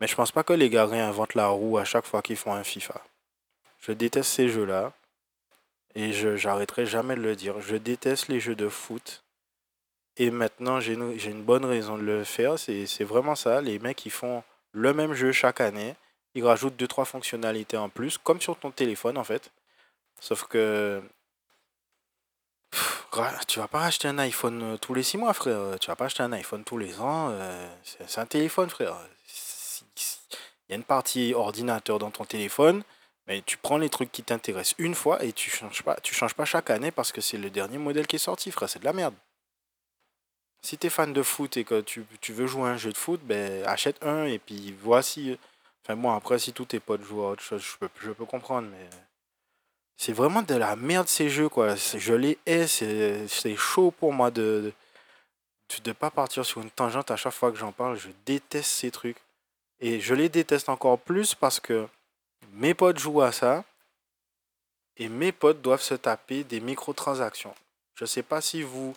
Mais 0.00 0.06
je 0.06 0.14
pense 0.14 0.32
pas 0.32 0.42
que 0.42 0.52
les 0.52 0.68
gars 0.68 0.86
réinventent 0.86 1.34
la 1.34 1.48
roue 1.48 1.78
à 1.78 1.84
chaque 1.84 2.06
fois 2.06 2.22
qu'ils 2.22 2.36
font 2.36 2.52
un 2.52 2.64
FIFA. 2.64 3.00
Je 3.80 3.92
déteste 3.92 4.30
ces 4.30 4.48
jeux-là. 4.48 4.92
Et 5.94 6.12
je 6.12 6.36
j'arrêterai 6.36 6.86
jamais 6.86 7.16
de 7.16 7.20
le 7.20 7.34
dire. 7.34 7.60
Je 7.60 7.76
déteste 7.76 8.28
les 8.28 8.40
jeux 8.40 8.54
de 8.54 8.68
foot. 8.68 9.24
Et 10.16 10.30
maintenant, 10.30 10.80
j'ai 10.80 10.92
une, 10.92 11.18
une 11.18 11.42
bonne 11.42 11.64
raison 11.64 11.96
de 11.96 12.02
le 12.02 12.24
faire. 12.24 12.58
C'est 12.58 13.04
vraiment 13.04 13.34
ça. 13.34 13.60
Les 13.60 13.78
mecs, 13.78 14.04
ils 14.06 14.12
font 14.12 14.42
le 14.72 14.92
même 14.92 15.14
jeu 15.14 15.32
chaque 15.32 15.60
année. 15.60 15.96
Ils 16.34 16.44
rajoutent 16.44 16.80
2-3 16.80 17.04
fonctionnalités 17.06 17.76
en 17.76 17.88
plus, 17.88 18.18
comme 18.18 18.40
sur 18.40 18.56
ton 18.56 18.70
téléphone 18.70 19.18
en 19.18 19.24
fait. 19.24 19.50
Sauf 20.20 20.44
que. 20.44 21.02
tu 23.48 23.58
vas 23.58 23.68
pas 23.68 23.84
acheter 23.84 24.08
un 24.08 24.18
iPhone 24.18 24.62
euh, 24.62 24.76
tous 24.76 24.94
les 24.94 25.02
6 25.02 25.18
mois, 25.18 25.34
frère. 25.34 25.78
Tu 25.80 25.88
vas 25.88 25.96
pas 25.96 26.04
acheter 26.04 26.22
un 26.22 26.32
iPhone 26.32 26.62
tous 26.64 26.78
les 26.78 27.00
ans. 27.00 27.30
Euh, 27.30 27.68
c'est 28.06 28.20
un 28.20 28.26
téléphone, 28.26 28.70
frère. 28.70 28.96
Il 30.68 30.70
y 30.70 30.72
a 30.74 30.76
une 30.76 30.84
partie 30.84 31.34
ordinateur 31.34 31.98
dans 31.98 32.10
ton 32.10 32.24
téléphone. 32.24 32.84
Mais 33.26 33.42
tu 33.42 33.56
prends 33.56 33.78
les 33.78 33.90
trucs 33.90 34.10
qui 34.10 34.22
t'intéressent 34.22 34.74
une 34.78 34.94
fois 34.94 35.22
et 35.22 35.32
tu 35.32 35.50
changes 35.50 35.82
pas, 35.82 35.96
tu 36.02 36.14
changes 36.14 36.34
pas 36.34 36.44
chaque 36.44 36.68
année 36.70 36.90
parce 36.90 37.12
que 37.12 37.20
c'est 37.20 37.38
le 37.38 37.48
dernier 37.50 37.78
modèle 37.78 38.06
qui 38.06 38.16
est 38.16 38.18
sorti, 38.18 38.50
frère. 38.50 38.68
C'est 38.68 38.80
de 38.80 38.84
la 38.84 38.92
merde. 38.92 39.14
Si 40.62 40.76
tu 40.76 40.88
es 40.88 40.90
fan 40.90 41.12
de 41.12 41.22
foot 41.22 41.56
et 41.56 41.64
que 41.64 41.80
tu, 41.80 42.04
veux 42.32 42.46
jouer 42.46 42.64
à 42.64 42.72
un 42.72 42.76
jeu 42.76 42.92
de 42.92 42.96
foot, 42.96 43.20
ben 43.22 43.64
achète 43.66 44.02
un 44.04 44.24
et 44.24 44.38
puis 44.38 44.74
voici. 44.82 45.38
Enfin 45.84 45.96
bon, 45.96 46.10
après 46.12 46.38
si 46.38 46.52
tous 46.52 46.66
tes 46.66 46.80
potes 46.80 47.02
jouent 47.02 47.22
à 47.22 47.30
autre 47.30 47.42
chose, 47.42 47.62
je 47.62 47.76
peux, 47.78 47.88
je 48.02 48.10
peux 48.10 48.26
comprendre, 48.26 48.68
mais 48.68 48.90
c'est 50.00 50.14
vraiment 50.14 50.40
de 50.40 50.54
la 50.54 50.76
merde 50.76 51.08
ces 51.08 51.28
jeux 51.28 51.50
quoi. 51.50 51.74
Je 51.76 52.14
les 52.14 52.38
hais, 52.46 52.66
c'est 52.66 53.56
chaud 53.56 53.90
pour 53.90 54.14
moi 54.14 54.30
de 54.30 54.72
de 55.84 55.90
ne 55.90 55.92
pas 55.92 56.10
partir 56.10 56.42
sur 56.46 56.62
une 56.62 56.70
tangente 56.70 57.10
à 57.10 57.16
chaque 57.16 57.34
fois 57.34 57.52
que 57.52 57.58
j'en 57.58 57.70
parle. 57.70 57.98
Je 57.98 58.08
déteste 58.24 58.70
ces 58.70 58.90
trucs. 58.90 59.18
Et 59.78 60.00
je 60.00 60.14
les 60.14 60.30
déteste 60.30 60.70
encore 60.70 60.98
plus 60.98 61.34
parce 61.34 61.60
que 61.60 61.86
mes 62.52 62.72
potes 62.72 62.98
jouent 62.98 63.20
à 63.20 63.30
ça 63.30 63.62
et 64.96 65.10
mes 65.10 65.32
potes 65.32 65.60
doivent 65.60 65.82
se 65.82 65.94
taper 65.94 66.44
des 66.44 66.60
microtransactions. 66.60 67.54
Je 67.94 68.04
ne 68.04 68.08
sais 68.08 68.22
pas 68.22 68.40
si 68.40 68.62
vous, 68.62 68.96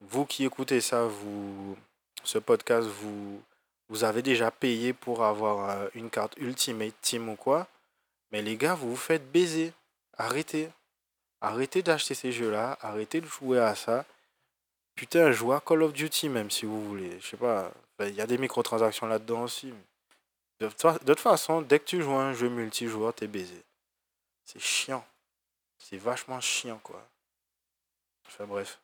vous 0.00 0.24
qui 0.24 0.44
écoutez 0.44 0.80
ça, 0.80 1.06
vous, 1.06 1.76
ce 2.22 2.38
podcast, 2.38 2.86
vous, 2.86 3.42
vous 3.88 4.04
avez 4.04 4.22
déjà 4.22 4.52
payé 4.52 4.92
pour 4.92 5.24
avoir 5.24 5.68
euh, 5.68 5.88
une 5.94 6.10
carte 6.10 6.34
Ultimate 6.36 6.94
Team 7.02 7.28
ou 7.28 7.34
quoi. 7.34 7.66
Mais 8.30 8.40
les 8.40 8.56
gars, 8.56 8.74
vous 8.74 8.90
vous 8.90 8.96
faites 8.96 9.28
baiser. 9.32 9.72
Arrêtez. 10.16 10.70
Arrêtez 11.40 11.82
d'acheter 11.82 12.14
ces 12.14 12.32
jeux-là. 12.32 12.78
Arrêtez 12.80 13.20
de 13.20 13.26
jouer 13.26 13.60
à 13.60 13.74
ça. 13.74 14.04
Putain, 14.94 15.30
jouez 15.30 15.56
à 15.56 15.60
Call 15.60 15.82
of 15.82 15.92
Duty 15.92 16.28
même 16.28 16.50
si 16.50 16.64
vous 16.64 16.82
voulez. 16.88 17.20
Je 17.20 17.26
sais 17.26 17.36
pas. 17.36 17.70
Il 18.00 18.14
y 18.14 18.20
a 18.20 18.26
des 18.26 18.38
microtransactions 18.38 19.06
là-dedans 19.06 19.42
aussi. 19.42 19.72
De, 20.60 20.68
toute 20.68 21.20
façon, 21.20 21.60
dès 21.60 21.78
que 21.78 21.84
tu 21.84 22.02
joues 22.02 22.14
un 22.14 22.32
jeu 22.32 22.48
multijoueur, 22.48 23.12
t'es 23.12 23.26
baisé. 23.26 23.62
C'est 24.44 24.60
chiant. 24.60 25.04
C'est 25.78 25.98
vachement 25.98 26.40
chiant, 26.40 26.80
quoi. 26.82 27.06
Enfin 28.26 28.46
bref. 28.46 28.78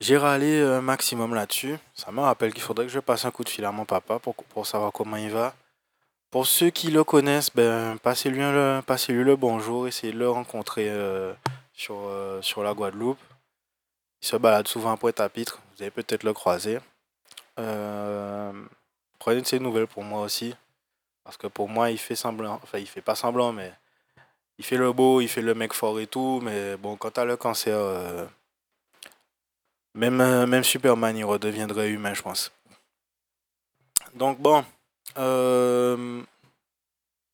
J'ai 0.00 0.16
râlé 0.16 0.60
un 0.60 0.80
maximum 0.80 1.34
là-dessus. 1.34 1.76
Ça 1.94 2.12
me 2.12 2.20
rappelle 2.20 2.52
qu'il 2.52 2.62
faudrait 2.62 2.86
que 2.86 2.92
je 2.92 3.00
passe 3.00 3.24
un 3.24 3.30
coup 3.30 3.42
de 3.42 3.48
fil 3.48 3.64
à 3.64 3.72
mon 3.72 3.84
papa 3.84 4.18
pour 4.18 4.66
savoir 4.66 4.92
comment 4.92 5.16
il 5.16 5.30
va. 5.30 5.54
Pour 6.34 6.48
ceux 6.48 6.70
qui 6.70 6.90
le 6.90 7.04
connaissent, 7.04 7.54
ben, 7.54 7.96
passez-lui 7.98 8.40
le, 8.40 9.36
bonjour, 9.36 9.86
essayez 9.86 10.12
de 10.12 10.18
le 10.18 10.28
rencontrer 10.28 10.90
euh, 10.90 11.32
sur, 11.72 11.94
euh, 12.08 12.42
sur 12.42 12.64
la 12.64 12.74
Guadeloupe. 12.74 13.20
Il 14.20 14.26
se 14.26 14.34
balade 14.34 14.66
souvent 14.66 14.90
à 14.90 14.96
Pointe-à-Pitre, 14.96 15.62
vous 15.62 15.82
allez 15.84 15.92
peut-être 15.92 16.24
le 16.24 16.32
croiser. 16.32 16.80
Euh, 17.60 18.52
prenez 19.20 19.42
de 19.42 19.46
ces 19.46 19.60
nouvelles 19.60 19.86
pour 19.86 20.02
moi 20.02 20.22
aussi. 20.22 20.56
Parce 21.22 21.36
que 21.36 21.46
pour 21.46 21.68
moi, 21.68 21.92
il 21.92 21.98
fait 21.98 22.16
semblant. 22.16 22.58
Enfin, 22.64 22.78
il 22.78 22.88
fait 22.88 23.00
pas 23.00 23.14
semblant, 23.14 23.52
mais 23.52 23.72
il 24.58 24.64
fait 24.64 24.76
le 24.76 24.92
beau, 24.92 25.20
il 25.20 25.28
fait 25.28 25.40
le 25.40 25.54
mec 25.54 25.72
fort 25.72 26.00
et 26.00 26.08
tout. 26.08 26.40
Mais 26.42 26.76
bon, 26.76 26.96
quand 26.96 27.12
t'as 27.12 27.24
le 27.24 27.36
cancer, 27.36 27.78
euh, 27.78 28.26
même, 29.94 30.16
même 30.46 30.64
Superman, 30.64 31.16
il 31.16 31.24
redeviendrait 31.24 31.90
humain, 31.90 32.12
je 32.12 32.22
pense. 32.22 32.50
Donc 34.14 34.40
bon. 34.40 34.64
Euh, 35.18 36.22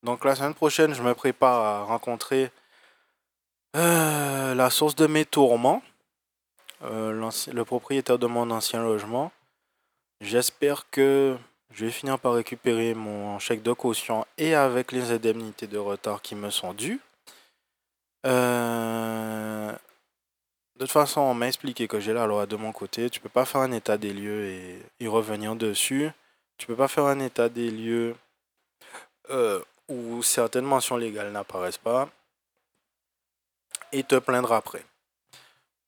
donc 0.03 0.25
la 0.25 0.35
semaine 0.35 0.55
prochaine, 0.55 0.95
je 0.95 1.03
me 1.03 1.15
prépare 1.15 1.61
à 1.61 1.85
rencontrer 1.85 2.51
la 3.75 4.69
source 4.71 4.97
de 4.97 5.07
mes 5.07 5.25
tourments. 5.25 5.83
le 6.83 7.63
propriétaire 7.63 8.19
de 8.19 8.27
mon 8.27 8.51
ancien 8.51 8.83
logement. 8.83 9.33
J'espère 10.21 10.91
que 10.91 11.39
je 11.73 11.85
vais 11.85 11.91
finir 11.91 12.19
par 12.19 12.35
récupérer 12.35 12.95
mon 12.95 13.39
chèque 13.39 13.63
de 13.63 13.73
caution 13.73 14.27
et 14.37 14.55
avec 14.55 14.93
les 14.93 15.13
indemnités 15.13 15.67
de 15.67 15.79
retard 15.79 16.21
qui 16.21 16.35
me 16.35 16.51
sont 16.51 16.75
dues. 16.75 17.01
Euh, 18.27 19.73
de 19.73 20.85
toute 20.85 20.91
façon, 20.91 21.21
on 21.21 21.35
m'a 21.35 21.47
expliqué 21.47 21.87
que 21.89 22.01
j'ai 22.01 22.13
la 22.13 22.27
loi 22.27 22.47
de 22.47 22.57
mon 22.57 22.73
côté. 22.73 23.09
Tu 23.09 23.21
peux 23.21 23.29
pas 23.29 23.45
faire 23.45 23.61
un 23.61 23.73
état 23.73 23.97
des 23.97 24.13
lieux 24.13 24.47
et 24.47 24.83
y 24.99 25.07
revenir 25.07 25.55
dessus. 25.57 26.11
Tu 26.61 26.67
peux 26.67 26.77
pas 26.77 26.89
faire 26.89 27.07
un 27.07 27.21
état 27.21 27.49
des 27.49 27.71
lieux 27.71 28.15
euh, 29.31 29.63
où 29.89 30.23
certaines 30.23 30.67
mentions 30.67 30.99
légales 30.99 31.33
n'apparaissent 31.33 31.79
pas 31.79 32.11
et 33.93 34.05
te 34.05 34.17
plaindre 34.17 34.53
après. 34.53 34.85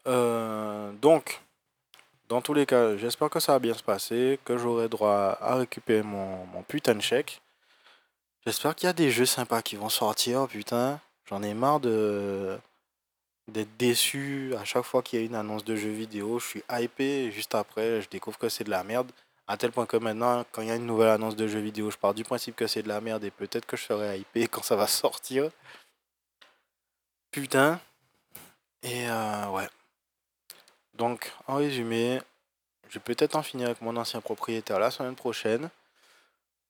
Euh, 0.06 0.90
donc, 0.92 1.42
dans 2.30 2.40
tous 2.40 2.54
les 2.54 2.64
cas, 2.64 2.96
j'espère 2.96 3.28
que 3.28 3.38
ça 3.38 3.52
va 3.52 3.58
bien 3.58 3.74
se 3.74 3.82
passer, 3.82 4.40
que 4.46 4.56
j'aurai 4.56 4.88
droit 4.88 5.36
à 5.42 5.56
récupérer 5.56 6.02
mon, 6.02 6.62
putain 6.66 6.94
de 6.94 7.02
chèque. 7.02 7.42
J'espère 8.46 8.74
qu'il 8.74 8.86
y 8.86 8.90
a 8.90 8.94
des 8.94 9.10
jeux 9.10 9.26
sympas 9.26 9.60
qui 9.60 9.76
vont 9.76 9.90
sortir, 9.90 10.48
putain. 10.48 10.98
J'en 11.26 11.42
ai 11.42 11.52
marre 11.52 11.80
d'être 11.80 12.56
déçu 13.76 14.54
à 14.58 14.64
chaque 14.64 14.84
fois 14.84 15.02
qu'il 15.02 15.18
y 15.18 15.22
a 15.22 15.26
une 15.26 15.34
annonce 15.34 15.66
de 15.66 15.76
jeu 15.76 15.90
vidéo. 15.90 16.38
Je 16.38 16.46
suis 16.46 16.64
hypé, 16.70 17.30
juste 17.30 17.54
après, 17.54 18.00
je 18.00 18.08
découvre 18.08 18.38
que 18.38 18.48
c'est 18.48 18.64
de 18.64 18.70
la 18.70 18.84
merde. 18.84 19.12
À 19.52 19.58
tel 19.58 19.70
point 19.70 19.84
que 19.84 19.98
maintenant, 19.98 20.46
quand 20.50 20.62
il 20.62 20.68
y 20.68 20.70
a 20.70 20.76
une 20.76 20.86
nouvelle 20.86 21.10
annonce 21.10 21.36
de 21.36 21.46
jeu 21.46 21.58
vidéo, 21.58 21.90
je 21.90 21.98
pars 21.98 22.14
du 22.14 22.24
principe 22.24 22.56
que 22.56 22.66
c'est 22.66 22.82
de 22.82 22.88
la 22.88 23.02
merde 23.02 23.22
et 23.22 23.30
peut-être 23.30 23.66
que 23.66 23.76
je 23.76 23.82
serai 23.84 24.18
hypé 24.18 24.46
quand 24.50 24.62
ça 24.62 24.76
va 24.76 24.86
sortir. 24.86 25.50
Putain. 27.30 27.78
Et 28.82 29.10
euh, 29.10 29.50
ouais. 29.50 29.68
Donc, 30.94 31.34
en 31.46 31.56
résumé, 31.56 32.22
je 32.88 32.94
vais 32.94 33.04
peut-être 33.04 33.36
en 33.36 33.42
finir 33.42 33.66
avec 33.66 33.82
mon 33.82 33.94
ancien 33.98 34.22
propriétaire 34.22 34.78
la 34.78 34.90
semaine 34.90 35.16
prochaine. 35.16 35.68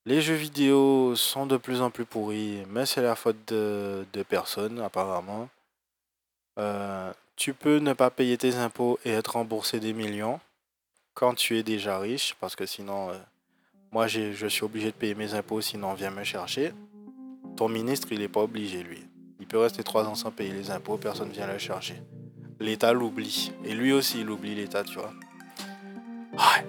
Les 0.05 0.21
jeux 0.21 0.35
vidéo 0.35 1.14
sont 1.14 1.47
de 1.47 1.59
plus 1.59 1.83
en 1.83 1.90
plus 1.90 2.05
pourris, 2.05 2.64
mais 2.66 2.85
c'est 2.85 3.01
la 3.03 3.14
faute 3.14 3.47
de, 3.47 4.05
personnes, 4.29 4.81
apparemment. 4.81 5.49
Euh, 6.59 7.12
tu 7.37 7.55
peux 7.55 7.79
ne 7.79 7.92
pas 7.92 8.11
payer 8.11 8.37
tes 8.38 8.57
impôts 8.57 8.99
et 9.05 9.12
être 9.12 9.35
remboursé 9.35 9.79
des 9.79 9.92
millions 9.92 10.40
quand 11.14 11.35
tu 11.35 11.59
es 11.59 11.62
déjà 11.62 11.98
riche, 11.98 12.35
parce 12.40 12.57
que 12.57 12.66
sinon, 12.66 13.11
euh, 13.11 13.18
moi 13.90 14.07
je 14.07 14.46
suis 14.46 14.64
obligé 14.64 14.87
de 14.87 14.96
payer 14.96 15.14
mes 15.14 15.35
impôts, 15.35 15.61
sinon 15.61 15.90
on 15.90 15.94
vient 15.94 16.11
me 16.11 16.25
chercher. 16.25 16.72
Ton 17.57 17.68
ministre, 17.68 18.09
il 18.12 18.20
n'est 18.20 18.29
pas 18.29 18.42
obligé, 18.42 18.83
lui. 18.83 19.05
Il 19.40 19.46
peut 19.46 19.59
rester 19.59 19.83
trois 19.83 20.05
ans 20.07 20.14
sans 20.14 20.31
payer 20.31 20.53
les 20.53 20.70
impôts, 20.70 20.96
personne 20.96 21.29
ne 21.29 21.35
vient 21.35 21.46
le 21.46 21.59
chercher 21.59 21.96
l'État 22.62 22.92
l'oublie. 22.92 23.53
Et 23.64 23.75
lui 23.75 23.92
aussi, 23.92 24.20
il 24.20 24.31
oublie 24.31 24.55
l'État, 24.55 24.85
tu 24.85 24.94
vois. 24.94 25.12
Ouais. 26.33 26.66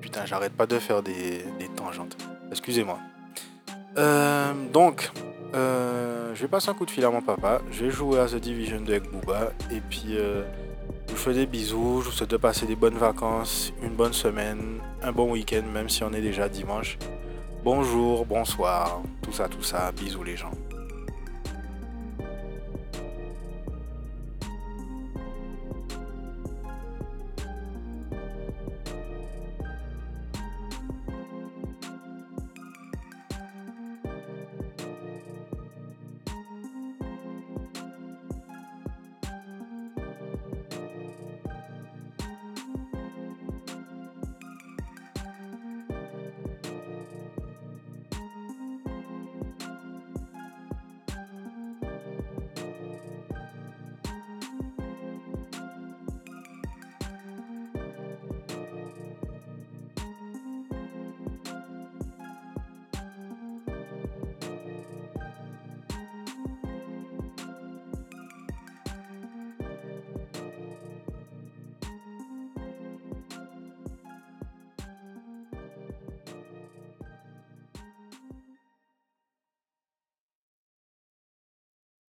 Putain, 0.00 0.24
j'arrête 0.24 0.54
pas 0.54 0.66
de 0.66 0.78
faire 0.78 1.02
des, 1.02 1.44
tangentes. 1.76 2.16
Excusez-moi. 2.50 2.98
Euh, 3.98 4.52
donc, 4.72 5.10
euh, 5.54 6.34
je 6.34 6.42
vais 6.42 6.48
passer 6.48 6.70
un 6.70 6.74
coup 6.74 6.86
de 6.86 6.90
fil 6.90 7.04
à 7.04 7.10
mon 7.10 7.20
papa. 7.20 7.60
Je 7.70 7.84
vais 7.84 7.90
jouer 7.90 8.20
à 8.20 8.26
The 8.26 8.36
Division 8.36 8.80
2 8.80 8.92
avec 8.92 9.10
Booba. 9.10 9.52
Et 9.70 9.80
puis, 9.80 10.16
je 11.08 11.14
vous 11.14 11.18
fais 11.18 11.34
des 11.34 11.46
bisous. 11.46 12.00
Je 12.02 12.06
vous 12.06 12.12
souhaite 12.12 12.30
de 12.30 12.36
passer 12.36 12.66
des 12.66 12.76
bonnes 12.76 12.98
vacances, 12.98 13.72
une 13.82 13.94
bonne 13.94 14.12
semaine, 14.12 14.80
un 15.02 15.12
bon 15.12 15.32
week-end, 15.32 15.62
même 15.72 15.88
si 15.88 16.04
on 16.04 16.12
est 16.12 16.20
déjà 16.20 16.48
dimanche. 16.48 16.98
Bonjour, 17.64 18.24
bonsoir, 18.26 19.02
tout 19.22 19.32
ça, 19.32 19.48
tout 19.48 19.62
ça. 19.62 19.90
Bisous 19.92 20.22
les 20.22 20.36
gens. 20.36 20.52